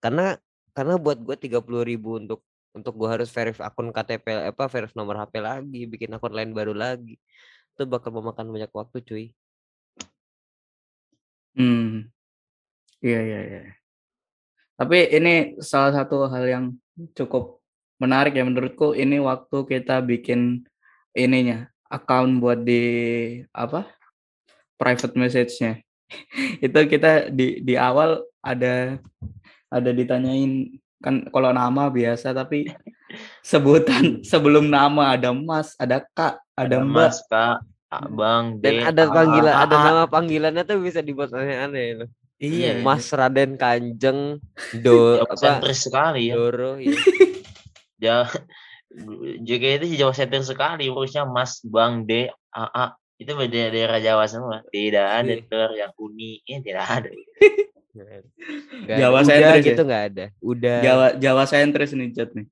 karena 0.00 0.40
karena 0.72 0.96
buat 0.96 1.20
gue 1.20 1.36
tiga 1.36 1.60
puluh 1.60 1.80
ribu 1.80 2.16
untuk 2.16 2.40
untuk 2.72 2.92
gue 2.92 3.04
harus 3.06 3.28
verif 3.28 3.60
akun 3.60 3.88
KTP 3.88 4.48
apa 4.48 4.64
verif 4.66 4.92
nomor 4.92 5.16
HP 5.18 5.34
lagi 5.38 5.80
bikin 5.84 6.12
akun 6.12 6.32
lain 6.32 6.52
baru 6.52 6.72
lagi 6.72 7.20
itu 7.72 7.82
bakal 7.84 8.12
memakan 8.12 8.48
banyak 8.48 8.68
waktu 8.70 9.00
cuy 9.00 9.24
Hmm. 11.52 12.12
Iya, 13.04 13.20
iya, 13.20 13.40
iya. 13.44 13.62
Tapi 14.76 14.98
ini 15.08 15.34
salah 15.64 15.92
satu 15.92 16.28
hal 16.28 16.44
yang 16.44 16.64
cukup 17.16 17.60
menarik 17.96 18.36
ya 18.36 18.44
menurutku 18.44 18.92
ini 18.92 19.16
waktu 19.20 19.64
kita 19.64 20.04
bikin 20.04 20.68
ininya 21.16 21.72
account 21.88 22.40
buat 22.40 22.60
di 22.60 22.84
apa? 23.56 23.88
private 24.76 25.16
message-nya. 25.16 25.80
Itu 26.64 26.84
kita 26.84 27.32
di 27.32 27.64
di 27.64 27.74
awal 27.80 28.20
ada 28.44 29.00
ada 29.72 29.90
ditanyain 29.90 30.76
kan 31.00 31.24
kalau 31.32 31.56
nama 31.56 31.88
biasa 31.88 32.36
tapi 32.36 32.68
sebutan 33.50 34.20
sebelum 34.20 34.68
nama 34.68 35.16
ada 35.16 35.32
Mas, 35.32 35.72
ada 35.80 36.04
Kak, 36.12 36.36
ada 36.52 36.84
Mbak. 36.84 36.92
Mas, 36.92 37.16
Kak, 37.24 37.64
Abang, 37.88 38.60
dan 38.60 38.72
D, 38.76 38.84
ada 38.84 39.02
panggilan 39.08 39.54
ada 39.56 39.76
nama 39.80 40.04
panggilannya 40.04 40.62
tuh 40.68 40.78
bisa 40.84 41.00
dibuat 41.00 41.32
aneh-aneh 41.32 42.04
loh 42.04 42.10
Iya, 42.36 42.84
Mas 42.84 43.08
Raden 43.08 43.56
Kanjeng 43.56 44.36
Do 44.84 45.16
Jawa 45.16 45.24
apa 45.24 45.34
sentris 45.36 45.80
sekali 45.88 46.28
ya. 46.28 46.34
Doro 46.36 46.76
ya. 46.76 46.92
Ja, 47.96 48.28
JKT 49.40 49.88
Jawa 49.96 50.12
sentris 50.12 50.44
sekali 50.44 50.92
urusnya 50.92 51.24
Mas, 51.24 51.64
Bang, 51.64 52.04
D, 52.04 52.28
A, 52.52 52.64
A. 52.68 52.86
Itu 53.16 53.32
beda 53.32 53.72
daerah 53.72 53.96
Jawa 53.96 54.28
semua. 54.28 54.60
Tidak 54.68 55.00
ada 55.00 55.32
Iya. 55.32 55.48
ter 55.48 55.70
yang 55.74 55.92
uni, 55.96 56.44
eh, 56.44 56.60
tidak 56.60 56.84
ada. 56.84 57.08
Nggak 57.96 58.96
Jawa 59.00 59.16
ada. 59.16 59.24
Udah 59.24 59.24
sentris 59.24 59.56
ya? 59.56 59.68
gitu 59.72 59.82
nggak 59.82 60.04
ada. 60.12 60.24
Udah 60.44 60.76
Jawa 60.84 61.06
Jawa 61.16 61.42
sentris 61.48 61.90
nih 61.96 62.08
Jat 62.12 62.30
nih. 62.36 62.46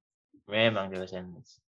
Memang 0.49 0.89
Jawa 0.89 1.05
sentris. 1.05 1.61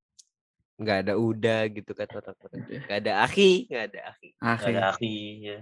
nggak 0.77 0.99
ada 1.05 1.15
udah 1.17 1.61
gitu 1.69 1.93
kan 1.93 2.09
orang-orang. 2.09 2.61
Nggak 2.69 2.99
ada 3.01 3.13
akhi, 3.25 3.65
nggak 3.69 3.85
ada 3.93 4.01
akhi. 4.09 4.29
Nggak 4.37 4.69
ada 4.73 4.83
aki, 4.93 5.17
ya. 5.41 5.59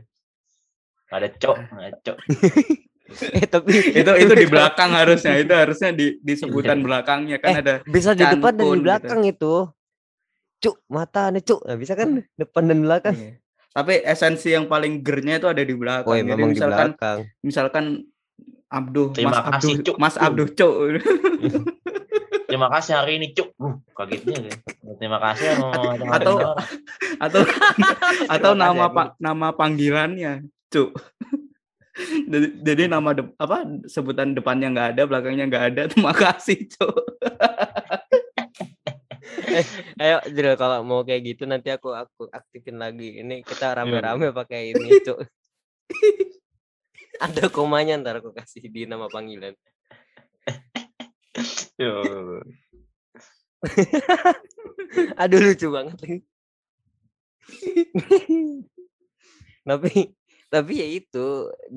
Ada 1.14 1.29
cok, 1.31 1.57
ada 1.79 1.90
cok. 1.96 2.16
eh 3.33 3.46
tapi 3.46 3.70
itu 4.00 4.12
itu 4.16 4.33
di 4.35 4.46
belakang 4.46 4.90
harusnya 4.90 5.37
itu 5.37 5.53
harusnya 5.53 5.92
di 5.92 6.18
di 6.18 6.35
sebutan 6.35 6.81
belakangnya 6.81 7.38
kan 7.38 7.50
Eh, 7.50 7.59
ada 7.61 7.74
bisa 7.87 8.11
di 8.12 8.24
depan 8.24 8.50
dan 8.53 8.64
di 8.64 8.72
gitu. 8.72 8.83
belakang 8.83 9.20
itu. 9.22 9.55
Cuk, 10.59 10.77
mata 10.88 11.29
nih 11.29 11.42
cuk. 11.42 11.61
Nah, 11.62 11.77
bisa 11.77 11.92
kan 11.92 12.09
depan 12.33 12.62
dan 12.64 12.79
belakang. 12.81 13.14
Iya. 13.14 13.35
tapi 13.70 13.98
esensi 14.00 14.48
yang 14.48 14.64
paling 14.64 15.03
gernya 15.03 15.37
itu 15.37 15.46
ada 15.46 15.59
di 15.61 15.74
belakang 15.74 16.07
Oh, 16.07 16.14
ya 16.14 16.22
jadi 16.22 16.31
memang 16.33 16.46
di 16.46 16.55
misalkan 16.55 16.88
belakang. 16.88 17.18
misalkan 17.40 17.85
Abduh 18.68 19.09
Terima 19.11 19.31
Mas 19.31 19.38
kasih, 19.44 19.50
Abduh 19.68 19.83
Cuk. 19.85 19.96
Mas 19.98 20.14
Abduh 20.16 20.48
Cuk 20.48 20.74
Terima 22.44 22.68
kasih 22.70 22.92
hari 22.94 23.18
ini 23.18 23.27
cuk. 23.31 23.50
Uh, 23.57 23.83
kagetnya 23.92 24.37
ya. 24.40 24.55
Terima 24.94 25.18
kasih 25.18 25.44
ya, 25.44 25.57
Atau- 26.09 26.55
atau 27.18 27.42
atau 28.29 28.53
nama 28.55 28.87
pak 28.88 29.18
nama 29.18 29.50
panggilannya 29.50 30.46
Cuk 30.75 30.91
jadi, 32.31 32.47
jadi 32.67 32.83
nama 32.91 33.15
de- 33.15 33.31
apa 33.39 33.63
sebutan 33.87 34.35
depannya 34.35 34.75
nggak 34.75 34.89
ada 34.99 35.03
belakangnya 35.07 35.47
nggak 35.47 35.67
ada 35.71 35.83
terima 35.95 36.11
kasih 36.11 36.67
Cuk 36.67 36.99
Ayo 40.03 40.19
Jril 40.35 40.59
kalau 40.59 40.83
mau 40.83 41.07
kayak 41.07 41.23
gitu 41.23 41.47
nanti 41.47 41.71
aku 41.71 41.95
aku 41.95 42.27
aktifin 42.35 42.75
lagi. 42.75 43.23
Ini 43.23 43.47
kita 43.47 43.79
rame-rame 43.79 44.35
pakai 44.35 44.75
ini, 44.75 44.99
Cuk. 44.99 45.23
Ada 47.23 47.47
komanya 47.55 47.95
ntar 48.03 48.19
aku 48.19 48.35
kasih 48.35 48.67
di 48.67 48.83
nama 48.83 49.07
panggilan. 49.07 49.55
Yo. 51.79 52.03
Aduh 55.23 55.39
lucu 55.39 55.71
banget 55.71 55.99
tapi 59.65 60.13
tapi 60.55 60.73
ya 60.83 60.87
itu 61.01 61.27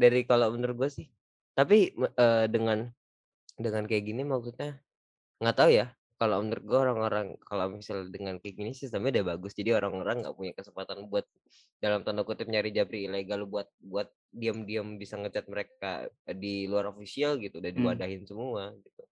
dari 0.04 0.22
kalau 0.30 0.48
menurut 0.56 0.76
gue 0.86 0.90
sih. 0.98 1.08
Tapi 1.58 1.78
eh, 1.98 2.46
dengan 2.54 2.80
dengan 3.66 3.84
kayak 3.90 4.04
gini 4.10 4.22
maksudnya 4.34 4.72
nggak 5.42 5.58
tahu 5.60 5.72
ya. 5.82 5.88
Kalau 6.22 6.38
menurut 6.46 6.66
gue 6.70 6.80
orang-orang 6.86 7.28
kalau 7.50 7.66
misal 7.78 7.98
dengan 8.16 8.36
kayak 8.42 8.56
gini 8.60 8.72
sistemnya 8.82 9.12
udah 9.22 9.26
bagus. 9.38 9.54
Jadi 9.60 9.72
orang-orang 9.80 10.16
nggak 10.26 10.36
punya 10.40 10.54
kesempatan 10.60 10.98
buat 11.12 11.26
dalam 11.84 12.02
tanda 12.06 12.24
kutip 12.30 12.48
nyari 12.54 12.72
jabri 12.78 13.00
ilegal 13.10 13.46
buat 13.50 13.70
buat 13.82 14.10
diam-diam 14.34 14.98
bisa 15.02 15.16
ngechat 15.22 15.46
mereka 15.54 16.10
di 16.38 16.66
luar 16.72 16.90
official 16.94 17.38
gitu 17.44 17.62
udah 17.62 17.72
Hmm. 17.76 17.78
diwadahin 17.78 18.24
semua 18.30 18.74
gitu. 18.82 19.04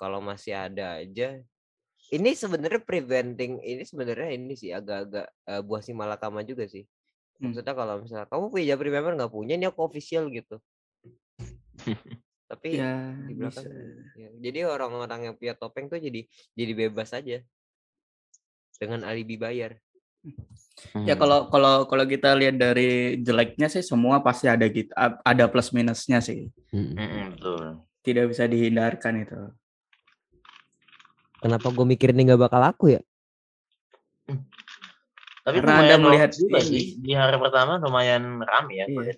Kalau 0.00 0.20
masih 0.24 0.54
ada 0.56 0.86
aja 1.02 1.28
ini 2.16 2.30
sebenarnya 2.34 2.82
preventing 2.82 3.52
ini 3.62 3.82
sebenarnya 3.86 4.30
ini 4.38 4.54
sih 4.58 4.70
agak-agak 4.74 5.26
eh, 5.50 5.62
buah 5.66 5.82
si 5.86 5.92
malakama 5.96 6.40
juga 6.46 6.64
sih. 6.70 6.84
Hmm. 7.40 7.56
Maksudnya 7.56 7.72
kalau 7.72 7.94
misalnya 8.04 8.28
kamu 8.28 8.44
punya 8.52 8.64
Japri 8.76 8.88
member 8.92 9.12
nggak 9.16 9.32
punya 9.32 9.54
ini 9.56 9.64
aku 9.64 9.80
official 9.88 10.28
gitu. 10.28 10.60
Tapi 12.50 12.68
ya 12.76 13.16
di 13.16 13.32
belakang 13.32 13.64
bisa. 13.64 14.18
ya, 14.18 14.28
jadi 14.36 14.58
orang-orang 14.68 15.20
yang 15.30 15.34
punya 15.40 15.54
topeng 15.56 15.88
tuh 15.88 15.96
jadi 15.96 16.28
jadi 16.52 16.72
bebas 16.76 17.16
aja 17.16 17.40
dengan 18.76 19.08
alibi 19.08 19.40
bayar. 19.40 19.80
Ya 21.08 21.16
Hmm. 21.16 21.20
kalau 21.20 21.38
kalau 21.48 21.74
kalau 21.88 22.04
kita 22.04 22.36
lihat 22.36 22.60
dari 22.60 23.20
jeleknya 23.24 23.72
sih 23.72 23.80
semua 23.84 24.20
pasti 24.20 24.48
ada 24.48 24.68
gitu 24.68 24.92
ada 25.24 25.44
plus 25.48 25.72
minusnya 25.72 26.20
sih. 26.20 26.52
Mm-mm, 26.72 27.36
betul. 27.36 27.84
Tidak 28.04 28.24
bisa 28.28 28.44
dihindarkan 28.44 29.24
itu. 29.24 29.40
Kenapa 31.40 31.72
gue 31.72 31.86
mikir 31.88 32.12
ini 32.12 32.28
nggak 32.28 32.42
bakal 32.48 32.60
aku 32.60 33.00
ya? 33.00 33.02
Tapi 35.50 35.58
Karena 35.66 35.82
Anda 35.82 35.96
melihat 35.98 36.30
juga 36.38 36.58
sih 36.62 36.94
di 37.02 37.12
hari 37.12 37.36
pertama 37.42 37.82
lumayan 37.82 38.38
rame 38.38 38.72
ya 38.78 38.86
Iya. 38.86 39.14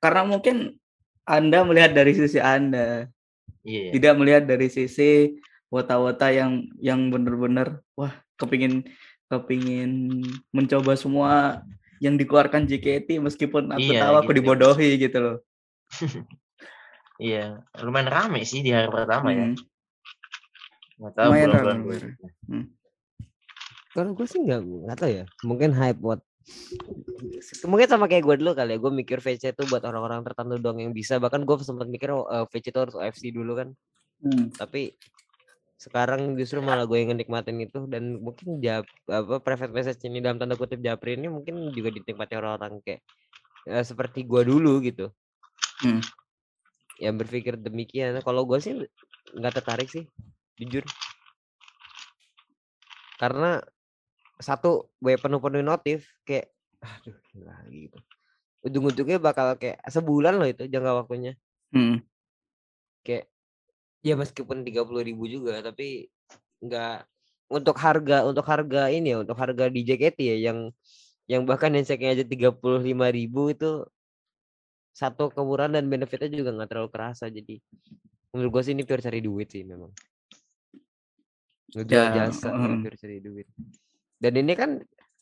Karena 0.00 0.22
mungkin 0.24 0.56
Anda 1.28 1.64
melihat 1.64 1.92
dari 1.92 2.12
sisi 2.16 2.36
Anda, 2.40 3.08
iya. 3.64 3.92
tidak 3.92 4.14
melihat 4.16 4.44
dari 4.48 4.68
sisi 4.72 5.36
wota-wota 5.68 6.28
yang 6.32 6.68
yang 6.80 7.08
benar-benar 7.08 7.80
wah 7.96 8.12
kepingin 8.36 8.84
kepingin 9.32 10.20
mencoba 10.52 10.94
semua 10.94 11.64
yang 11.98 12.20
dikeluarkan 12.20 12.68
JKT 12.68 13.20
meskipun 13.24 13.72
aku 13.72 13.88
Iya, 13.92 14.04
tahu 14.04 14.14
aku 14.20 14.30
gitu. 14.32 14.38
dibodohi 14.44 14.90
gitu 15.00 15.18
loh. 15.20 15.36
Iya, 17.14 17.62
lumayan 17.78 18.10
rame 18.10 18.42
sih 18.42 18.58
di 18.66 18.74
hari 18.74 18.90
pertama 18.90 19.30
ya. 19.30 19.46
Hmm. 19.46 19.56
Nggak 20.98 21.12
tahu 21.14 21.28
Lumayan 21.30 21.50
bulan-bulan. 21.54 22.10
Kalau 23.94 24.10
gue 24.12 24.26
sih 24.26 24.42
nggak 24.42 24.60
nggak 24.60 24.98
tahu 24.98 25.10
ya. 25.10 25.24
Mungkin 25.46 25.70
hype 25.72 26.00
buat 26.02 26.20
mungkin 27.64 27.88
sama 27.88 28.04
kayak 28.04 28.26
gue 28.26 28.36
dulu 28.42 28.52
kali 28.58 28.74
ya. 28.74 28.78
Gue 28.82 28.92
mikir 28.92 29.18
VC 29.22 29.54
itu 29.54 29.62
buat 29.70 29.80
orang-orang 29.86 30.26
tertentu 30.26 30.58
doang 30.58 30.82
yang 30.82 30.92
bisa. 30.92 31.22
Bahkan 31.22 31.46
gue 31.46 31.56
sempat 31.62 31.86
mikir 31.86 32.10
oh, 32.10 32.26
eh, 32.26 32.44
VC 32.50 32.74
itu 32.74 32.80
harus 32.82 32.94
OFC 32.98 33.30
dulu 33.30 33.54
kan. 33.56 33.68
Hmm. 34.20 34.50
Tapi 34.52 34.98
sekarang 35.78 36.34
justru 36.38 36.64
malah 36.64 36.86
gue 36.88 36.96
yang 36.96 37.12
nikmatin 37.12 37.60
itu 37.60 37.84
dan 37.90 38.16
mungkin 38.22 38.62
jap 38.62 38.88
apa 39.10 39.42
private 39.42 39.74
message 39.74 40.00
ini 40.06 40.22
dalam 40.22 40.40
tanda 40.40 40.56
kutip 40.56 40.80
japri 40.80 41.18
ini 41.18 41.28
mungkin 41.28 41.68
juga 41.76 41.92
dinikmati 41.92 42.34
orang-orang 42.38 42.80
kayak 42.80 43.02
eh, 43.68 43.84
seperti 43.84 44.24
gue 44.24 44.42
dulu 44.48 44.80
gitu 44.80 45.10
Hmm. 45.82 45.98
yang 47.02 47.18
berpikir 47.18 47.58
demikian 47.58 48.14
kalau 48.22 48.46
gue 48.46 48.62
sih 48.62 48.78
nggak 49.34 49.54
tertarik 49.58 49.90
sih 49.90 50.06
jujur 50.54 50.86
karena 53.18 53.58
satu 54.38 54.90
gue 54.98 55.14
penuh-penuh 55.18 55.62
notif 55.62 56.10
kayak 56.26 56.50
aduh 56.82 57.16
gila 57.32 57.56
gitu. 57.70 57.98
Ujung-ujungnya 58.64 59.18
bakal 59.20 59.54
kayak 59.60 59.80
sebulan 59.88 60.40
loh 60.40 60.48
itu 60.48 60.64
jangka 60.66 61.04
waktunya. 61.04 61.32
Hmm. 61.74 62.00
kayak 63.04 63.28
ya 64.00 64.14
meskipun 64.16 64.64
tiga 64.64 64.80
puluh 64.86 65.04
ribu 65.04 65.28
juga 65.28 65.60
tapi 65.60 66.08
nggak 66.64 67.04
untuk 67.52 67.76
harga 67.76 68.24
untuk 68.24 68.46
harga 68.48 68.88
ini 68.88 69.12
ya 69.12 69.16
untuk 69.20 69.36
harga 69.36 69.68
di 69.68 69.84
JKT 69.84 70.18
ya 70.24 70.36
yang 70.48 70.58
yang 71.28 71.42
bahkan 71.44 71.72
yang 71.72 71.84
checknya 71.84 72.16
aja 72.16 72.24
tiga 72.24 72.48
puluh 72.52 72.80
lima 72.80 73.12
ribu 73.12 73.52
itu 73.52 73.84
satu 74.94 75.26
kemurahan 75.34 75.74
dan 75.74 75.90
benefitnya 75.90 76.30
juga 76.30 76.54
nggak 76.54 76.70
terlalu 76.70 76.90
kerasa. 76.94 77.26
Jadi 77.26 77.58
menurut 78.30 78.50
gue 78.54 78.62
sih 78.62 78.72
ini 78.78 78.86
pure 78.86 79.02
cari 79.02 79.18
duit 79.18 79.50
sih 79.50 79.66
memang. 79.66 79.90
Ngejual 81.74 81.90
Ya, 81.90 82.30
jasa 82.30 82.54
ya, 82.54 82.78
pure 82.78 82.96
cari 82.96 83.18
duit 83.18 83.46
dan 84.30 84.44
ini 84.44 84.54
kan 84.56 84.70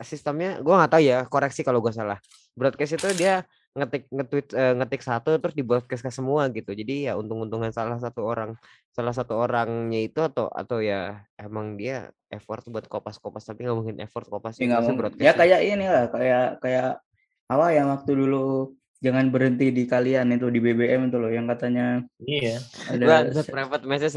sistemnya 0.02 0.58
gue 0.58 0.74
nggak 0.74 0.92
tahu 0.92 1.02
ya 1.02 1.18
koreksi 1.30 1.62
kalau 1.62 1.78
gue 1.78 1.94
salah. 1.94 2.18
Broadcast 2.52 2.98
itu 2.98 3.08
dia 3.16 3.46
ngetik 3.72 4.04
ngetweet 4.12 4.48
eh, 4.52 4.74
ngetik 4.76 5.00
satu 5.00 5.40
terus 5.40 5.56
di 5.56 5.64
broadcast 5.64 6.04
ke 6.04 6.10
semua 6.12 6.50
gitu. 6.52 6.76
Jadi 6.76 7.08
ya 7.08 7.16
untung-untungan 7.16 7.72
salah 7.72 7.96
satu 7.96 8.26
orang 8.26 8.58
salah 8.92 9.14
satu 9.16 9.40
orangnya 9.40 10.00
itu 10.04 10.20
atau 10.20 10.52
atau 10.52 10.84
ya 10.84 11.24
emang 11.40 11.80
dia 11.80 12.12
effort 12.28 12.66
buat 12.68 12.84
kopas-kopas 12.84 13.48
tapi 13.48 13.64
nggak 13.64 13.76
mungkin 13.78 13.96
effort 14.04 14.28
kopas 14.28 14.60
Ya, 14.60 14.80
itu 14.80 14.92
broadcast 14.92 15.24
ya 15.24 15.32
kayak 15.32 15.60
ini 15.64 15.86
lah 15.88 16.04
kayak 16.12 16.46
kayak 16.60 17.00
apa 17.48 17.66
yang 17.72 17.88
waktu 17.92 18.12
dulu 18.12 18.76
jangan 19.02 19.34
berhenti 19.34 19.74
di 19.74 19.82
kalian 19.84 20.30
itu 20.30 20.46
di 20.46 20.62
BBM 20.62 21.10
itu 21.10 21.18
loh 21.18 21.28
yang 21.28 21.50
katanya 21.50 22.06
Iya. 22.22 22.62
ada 22.86 23.42
private 23.42 23.84
message 23.84 24.14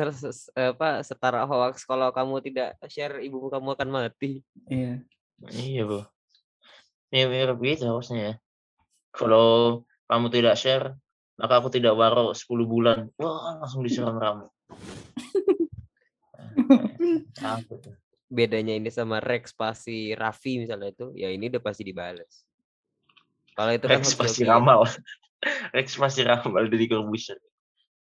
apa 0.54 1.02
setara 1.02 1.41
hoax 1.50 1.84
kalau 1.89 2.13
kamu 2.13 2.39
tidak 2.45 2.78
share 2.86 3.17
ibumu 3.26 3.50
kamu 3.50 3.74
akan 3.74 3.89
mati 3.89 4.45
iya 4.69 5.02
Iya, 5.43 5.84
Bro. 5.84 6.08
Iya, 7.12 7.26
mirip 7.28 7.60
gitu 7.60 7.84
harusnya 7.91 8.19
ya. 8.19 8.34
Kalau 9.12 9.84
kamu 10.08 10.28
tidak 10.32 10.56
share, 10.60 10.95
maka 11.39 11.60
aku 11.60 11.67
tidak 11.71 11.95
waro 11.95 12.32
10 12.32 12.63
bulan. 12.67 13.12
Wah, 13.19 13.60
langsung 13.60 13.84
disiram 13.84 14.15
kamu. 14.19 14.48
Bedanya 18.36 18.74
ini 18.76 18.89
sama 18.89 19.21
Rex 19.21 19.54
pasti 19.54 20.15
Raffi 20.17 20.58
misalnya 20.63 20.89
itu 20.91 21.13
ya 21.13 21.30
ini 21.30 21.45
udah 21.52 21.62
pasti 21.62 21.86
dibales 21.86 22.44
kalau 23.56 23.72
itu 23.72 23.86
kan 23.88 24.00
Rex 24.00 24.06
hoki-hoki 24.12 24.22
pasti 24.22 24.41
ya. 24.44 24.50
ramal. 24.54 24.80
Rex 25.76 25.88
pasti 25.96 26.22
ramal 26.28 26.63
dari 26.68 26.86
Corbusier. 26.86 27.39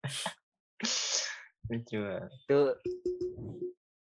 Lucu 1.71 1.97
banget. 2.03 2.31
itu 2.35 2.59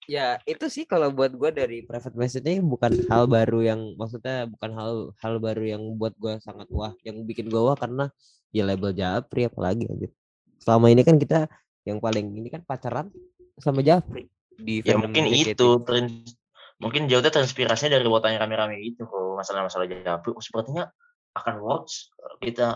ya 0.10 0.42
itu 0.50 0.66
sih 0.74 0.90
kalau 0.90 1.14
buat 1.14 1.30
gue 1.30 1.50
dari 1.54 1.78
private 1.86 2.18
message 2.18 2.42
ini 2.50 2.66
bukan 2.66 2.90
hal 3.06 3.30
baru 3.30 3.62
yang 3.62 3.94
maksudnya 3.94 4.50
bukan 4.50 4.72
hal 4.74 4.92
hal 5.22 5.38
baru 5.38 5.78
yang 5.78 5.84
buat 6.02 6.18
gue 6.18 6.42
sangat 6.42 6.66
wah 6.74 6.98
yang 7.06 7.22
bikin 7.30 7.46
gue 7.46 7.62
wah 7.62 7.78
karena 7.78 8.10
ya 8.50 8.66
label 8.66 8.90
Japri 8.90 9.46
apalagi 9.46 9.86
anjir 9.86 10.10
selama 10.58 10.90
ini 10.90 11.06
kan 11.06 11.22
kita 11.22 11.46
yang 11.86 12.02
paling 12.02 12.26
ini 12.26 12.50
kan 12.50 12.66
pacaran 12.66 13.14
sama 13.62 13.86
Japri 13.86 14.26
di 14.58 14.82
Ya 14.82 14.98
mungkin 14.98 15.30
JKT. 15.30 15.56
itu 15.56 15.68
trin- 15.86 16.26
mungkin 16.82 17.08
jauhnya 17.08 17.32
transpirasinya 17.32 17.96
dari 17.96 18.08
wotanya 18.10 18.44
rame-rame 18.44 18.80
itu 18.82 19.04
kok 19.08 19.36
masalah-masalah 19.40 19.88
Japri. 19.88 20.32
Oh, 20.36 20.44
sepertinya 20.44 20.88
akan 21.36 21.56
works 21.62 22.10
kalau 22.18 22.38
kita 22.42 22.68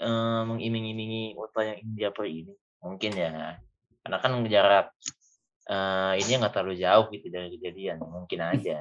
eh, 0.00 0.42
mengiming-imingi 0.48 1.36
wota 1.36 1.64
yang 1.64 1.78
ini 1.84 1.92
Japri 1.96 2.30
ini. 2.44 2.54
Mungkin 2.80 3.12
ya. 3.16 3.60
Karena 4.00 4.18
kan 4.20 4.32
jarak 4.48 4.86
eh, 5.68 6.12
ini 6.24 6.30
nggak 6.40 6.52
terlalu 6.52 6.74
jauh 6.80 7.06
gitu 7.12 7.26
dari 7.28 7.48
kejadian. 7.56 8.00
Mungkin 8.00 8.40
aja. 8.40 8.78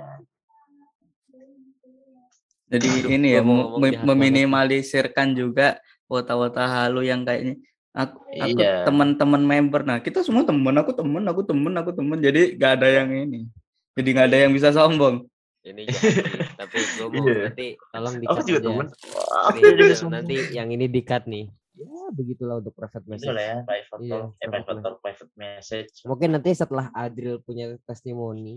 jadi 2.70 2.86
Aduh, 2.86 3.10
ini 3.18 3.28
ya 3.34 3.42
mem- 3.42 4.06
meminimalisirkan 4.06 5.34
juga 5.34 5.82
wota-wota 6.06 6.70
halu 6.70 7.02
yang 7.02 7.26
kayaknya 7.26 7.58
aku, 7.94 8.18
aku 8.30 8.62
Iya. 8.62 8.86
teman-teman 8.86 9.42
member 9.42 9.82
nah 9.82 9.98
kita 9.98 10.22
semua 10.22 10.46
teman 10.46 10.78
aku 10.78 10.94
temen 10.94 11.24
aku 11.26 11.42
temen 11.46 11.74
aku 11.78 11.92
temen 11.94 12.18
jadi 12.22 12.54
gak 12.58 12.72
ada 12.82 12.88
yang 13.02 13.10
ini 13.10 13.50
jadi 13.98 14.10
nggak 14.14 14.28
ada 14.30 14.38
yang 14.46 14.52
bisa 14.54 14.70
sombong 14.70 15.26
ini 15.70 15.86
tapi 16.60 16.78
gue 16.78 17.08
mau 17.08 17.24
Iya. 17.24 17.42
nanti 17.48 17.68
tolong 17.88 18.16
di 18.16 18.26
Aku 18.26 18.40
juga 18.42 18.60
temen. 18.60 18.88
Nih, 18.90 19.94
semua. 19.94 20.12
nanti 20.16 20.36
yang 20.52 20.68
ini 20.68 20.86
di 20.86 21.02
cut 21.02 21.26
nih 21.26 21.46
ya 21.74 22.12
begitulah 22.12 22.60
untuk 22.60 22.74
private 22.74 23.08
message 23.08 23.30
lah 23.30 23.46
ya, 23.46 23.58
private 23.64 24.00
Iya, 24.00 24.12
talk, 24.12 24.28
eh, 24.36 24.48
private 24.50 24.80
talk, 24.82 24.96
private 25.00 25.34
message. 25.34 25.94
mungkin 26.04 26.30
nanti 26.32 26.50
setelah 26.52 26.92
Adril 26.92 27.40
punya 27.40 27.66
testimoni 27.82 28.56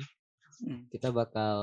Hmm. 0.59 0.87
kita 0.89 1.11
bakal 1.11 1.57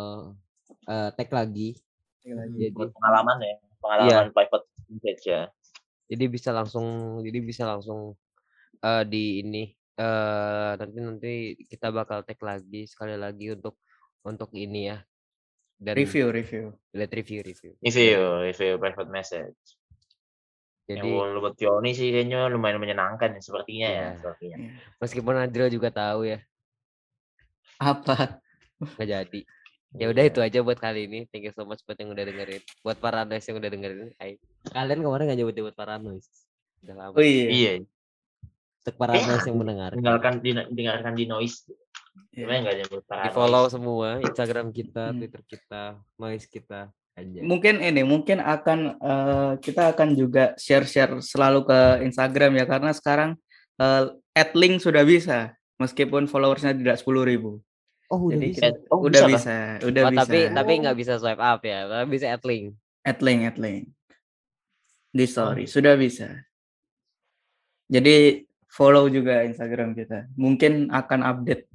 eh, 0.85 1.09
tag 1.13 1.29
lagi 1.29 1.75
jadi 2.21 2.71
Buat 2.71 2.91
pengalaman 2.91 3.37
ya, 3.39 3.55
pengalaman 3.77 4.27
private 4.29 4.65
message 4.87 5.23
ya. 5.25 5.47
jadi 6.05 6.25
bisa 6.25 6.49
langsung 6.49 6.85
jadi 7.19 7.39
bisa 7.39 7.63
langsung 7.65 8.15
eh, 8.79 9.03
di 9.03 9.23
ini 9.39 9.63
eh 9.93 10.71
nanti 10.73 10.97
nanti 10.97 11.33
kita 11.65 11.91
bakal 11.91 12.23
tag 12.23 12.39
lagi 12.39 12.83
sekali 12.85 13.15
lagi 13.15 13.51
untuk 13.51 13.75
untuk 14.21 14.51
ini 14.53 14.87
ya 14.87 14.99
dan 15.79 15.93
review 15.95 16.27
review. 16.29 16.75
Lihat 16.91 17.11
review 17.15 17.39
review. 17.41 17.71
Review, 17.79 18.19
review 18.43 18.71
private 18.75 19.09
message. 19.09 19.59
jadi 20.89 21.05
Yang 21.05 21.21
kalau 21.21 21.41
buat 21.41 21.55
Tioni 21.55 21.91
sih 21.95 22.09
kayaknya 22.11 22.49
lumayan 22.51 22.81
menyenangkan 22.81 23.37
ya, 23.37 23.41
sepertinya 23.41 23.87
ya. 23.87 23.95
Iya. 23.95 24.09
Sepertinya. 24.19 24.57
meskipun 24.99 25.33
Adril 25.39 25.69
juga 25.71 25.89
tahu 25.93 26.27
ya. 26.27 26.39
Apa? 27.79 28.43
Nggak 28.99 29.07
jadi. 29.07 29.41
Ya 29.97 30.05
udah 30.13 30.23
itu 30.27 30.39
aja 30.43 30.59
buat 30.61 30.77
kali 30.77 31.09
ini. 31.09 31.19
Thank 31.31 31.49
you 31.49 31.53
so 31.55 31.65
much 31.65 31.81
buat 31.87 31.97
yang 31.97 32.13
udah 32.13 32.25
dengerin. 32.27 32.61
Buat 32.85 32.97
para 33.01 33.25
noise 33.25 33.45
yang 33.47 33.57
udah 33.57 33.69
dengerin. 33.73 34.09
Hai. 34.21 34.37
Kalian 34.69 35.01
kemarin 35.01 35.23
nggak 35.31 35.39
nyebut 35.39 35.55
nyebut 35.57 35.73
para 35.73 35.97
noise? 35.97 36.29
Udah 36.85 36.95
lama. 36.97 37.13
Oh 37.17 37.25
iya. 37.25 37.47
Iya, 37.49 37.71
untuk 38.79 38.95
para 38.95 39.13
Iya. 39.17 39.25
noise 39.29 39.45
yang 39.45 39.57
mendengar 39.59 39.89
tinggalkan 39.93 40.33
di, 40.41 40.51
dengarkan 40.55 41.13
di 41.13 41.25
noise. 41.29 41.69
Sebenarnya 42.29 42.59
nggak 42.61 42.73
ada 42.73 42.81
yang 42.81 42.91
buat 42.91 43.03
di 43.05 43.29
follow 43.31 43.63
semua 43.67 44.09
Instagram 44.19 44.67
kita 44.69 45.03
Hmm. 45.09 45.17
Twitter 45.17 45.41
kita 45.43 45.81
noise 46.15 46.45
kita 46.45 46.79
aja 47.15 47.39
mungkin 47.43 47.79
ini 47.79 48.01
mungkin 48.01 48.37
akan 48.39 48.79
eh, 48.95 49.51
kita 49.59 49.91
akan 49.91 50.15
juga 50.15 50.55
share-share 50.55 51.19
selalu 51.19 51.67
ke 51.67 51.79
Instagram 52.03 52.55
ya 52.55 52.65
karena 52.65 52.91
sekarang 52.91 53.35
eh, 53.75 54.03
add 54.33 54.51
link 54.55 54.79
sudah 54.79 55.03
bisa 55.03 55.51
meskipun 55.79 56.27
followersnya 56.27 56.75
tidak 56.75 56.99
10.000 56.99 57.23
ribu. 57.25 57.59
Oh 58.09 58.27
udah 58.27 58.35
jadi 58.35 58.47
bisa? 58.49 58.59
kita- 58.67 58.83
Oh, 58.89 58.99
udah 59.03 59.21
bisa, 59.21 59.29
bisa, 59.29 59.57
udah 59.85 60.01
Oh, 60.01 60.11
bisa. 60.11 60.19
tapi 60.23 60.39
tapi 60.49 60.71
nggak 60.81 60.97
bisa 60.97 61.13
swipe 61.15 61.39
up 61.39 61.61
ya? 61.61 61.79
Bisa 62.03 62.25
add 62.29 62.43
link? 62.43 62.73
Add 63.05 63.19
link 63.21 63.39
add 63.45 63.57
link. 63.57 63.83
Di 65.09 65.25
story 65.25 65.65
sudah 65.65 65.93
bisa. 65.95 66.27
Jadi 67.87 68.45
follow 68.67 69.09
juga 69.09 69.41
Instagram 69.41 69.93
kita. 69.93 70.29
Mungkin 70.35 70.89
akan 70.89 71.19
update 71.21 71.65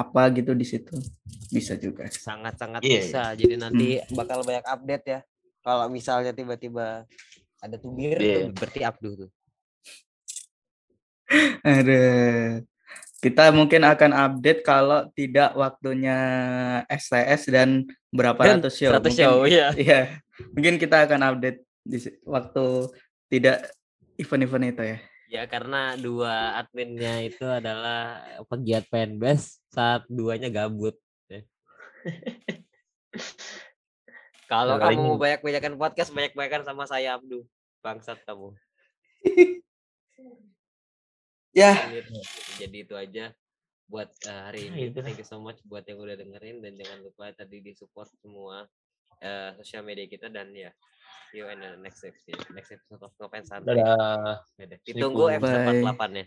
apa 0.00 0.22
gitu 0.32 0.56
di 0.56 0.64
situ. 0.64 0.96
Bisa 1.52 1.76
juga. 1.76 2.08
Sangat-sangat 2.08 2.80
Iya, 2.80 3.00
bisa. 3.04 3.22
jadi 3.36 3.54
nanti 3.60 4.00
bakal 4.12 4.40
banyak 4.40 4.64
update 4.64 5.04
ya. 5.06 5.20
Kalau 5.60 5.86
misalnya 5.92 6.32
tiba-tiba 6.32 7.04
ada 7.60 7.76
tubir 7.76 8.16
Iya. 8.16 8.48
tuh 8.48 8.56
berarti 8.56 8.80
Abduh 8.80 9.14
tuh 9.26 9.30
ada. 11.62 12.02
Kita 13.20 13.52
mungkin 13.52 13.84
akan 13.84 14.10
update 14.16 14.64
kalau 14.64 15.04
tidak 15.12 15.52
waktunya 15.52 16.16
STS 16.88 17.52
dan 17.52 17.84
berapa 18.08 18.40
Dan 18.40 18.64
ratus 18.64 18.80
show. 18.80 18.88
100 18.96 19.04
Mungkin- 19.04 19.20
show 19.20 19.36
ya 19.44 19.68
Iya, 19.76 20.00
mungkin 20.56 20.80
kita 20.80 21.04
akan 21.04 21.20
update 21.28 21.60
di 21.84 21.98
waktu 22.24 22.64
tidak 23.28 23.68
event-event 24.16 24.72
itu 24.72 24.82
ya. 24.96 24.98
Ya 25.30 25.46
karena 25.46 25.94
dua 25.94 26.58
adminnya 26.58 27.22
itu 27.22 27.46
adalah 27.46 28.18
pegiat 28.50 28.90
fanbase 28.90 29.62
saat 29.70 30.02
duanya 30.10 30.50
gabut 30.50 30.98
ya. 31.30 31.46
kalau 34.50 34.74
Nah, 34.76 34.90
kamu 34.90 34.98
mau 34.98 35.14
ini- 35.14 35.22
banyak-banyakan 35.22 35.74
podcast 35.78 36.10
banyak-banyakan 36.10 36.62
sama 36.66 36.84
saya 36.84 37.14
Abdu 37.14 37.46
bangsat 37.80 38.18
kamu 38.26 38.50
Ya, 41.50 41.74
Gitu. 41.90 42.14
jadi 42.58 42.76
itu 42.86 42.94
aja 42.94 43.24
buat 43.90 44.06
eh, 44.22 44.40
hari 44.46 44.60
Ya, 44.62 44.68
ini 44.70 44.78
itu 44.86 44.98
lah. 44.98 45.10
thank 45.10 45.18
you 45.18 45.26
so 45.26 45.42
much 45.42 45.58
buat 45.66 45.82
yang 45.82 45.98
udah 45.98 46.14
dengerin 46.14 46.62
dan 46.62 46.78
jangan 46.78 46.98
lupa 47.02 47.34
tadi 47.34 47.58
di 47.58 47.74
support 47.74 48.06
semua 48.14 48.70
eh, 49.18 49.50
sosial 49.58 49.82
media 49.82 50.06
kita 50.06 50.30
dan 50.30 50.54
ya 50.54 50.70
see 51.30 51.38
you 51.42 51.46
in 51.50 51.60
the 51.60 51.76
next 51.82 52.02
episode 52.02 52.40
next 52.54 52.70
episode 52.74 53.02
of 53.02 53.12
Ngopen 53.18 53.42
Santai 53.46 53.78
Dadah. 53.78 54.42
Dadah. 54.58 54.78
ditunggu 54.82 55.24
episode 55.36 55.62
Bye. 55.66 55.94
48 55.94 56.26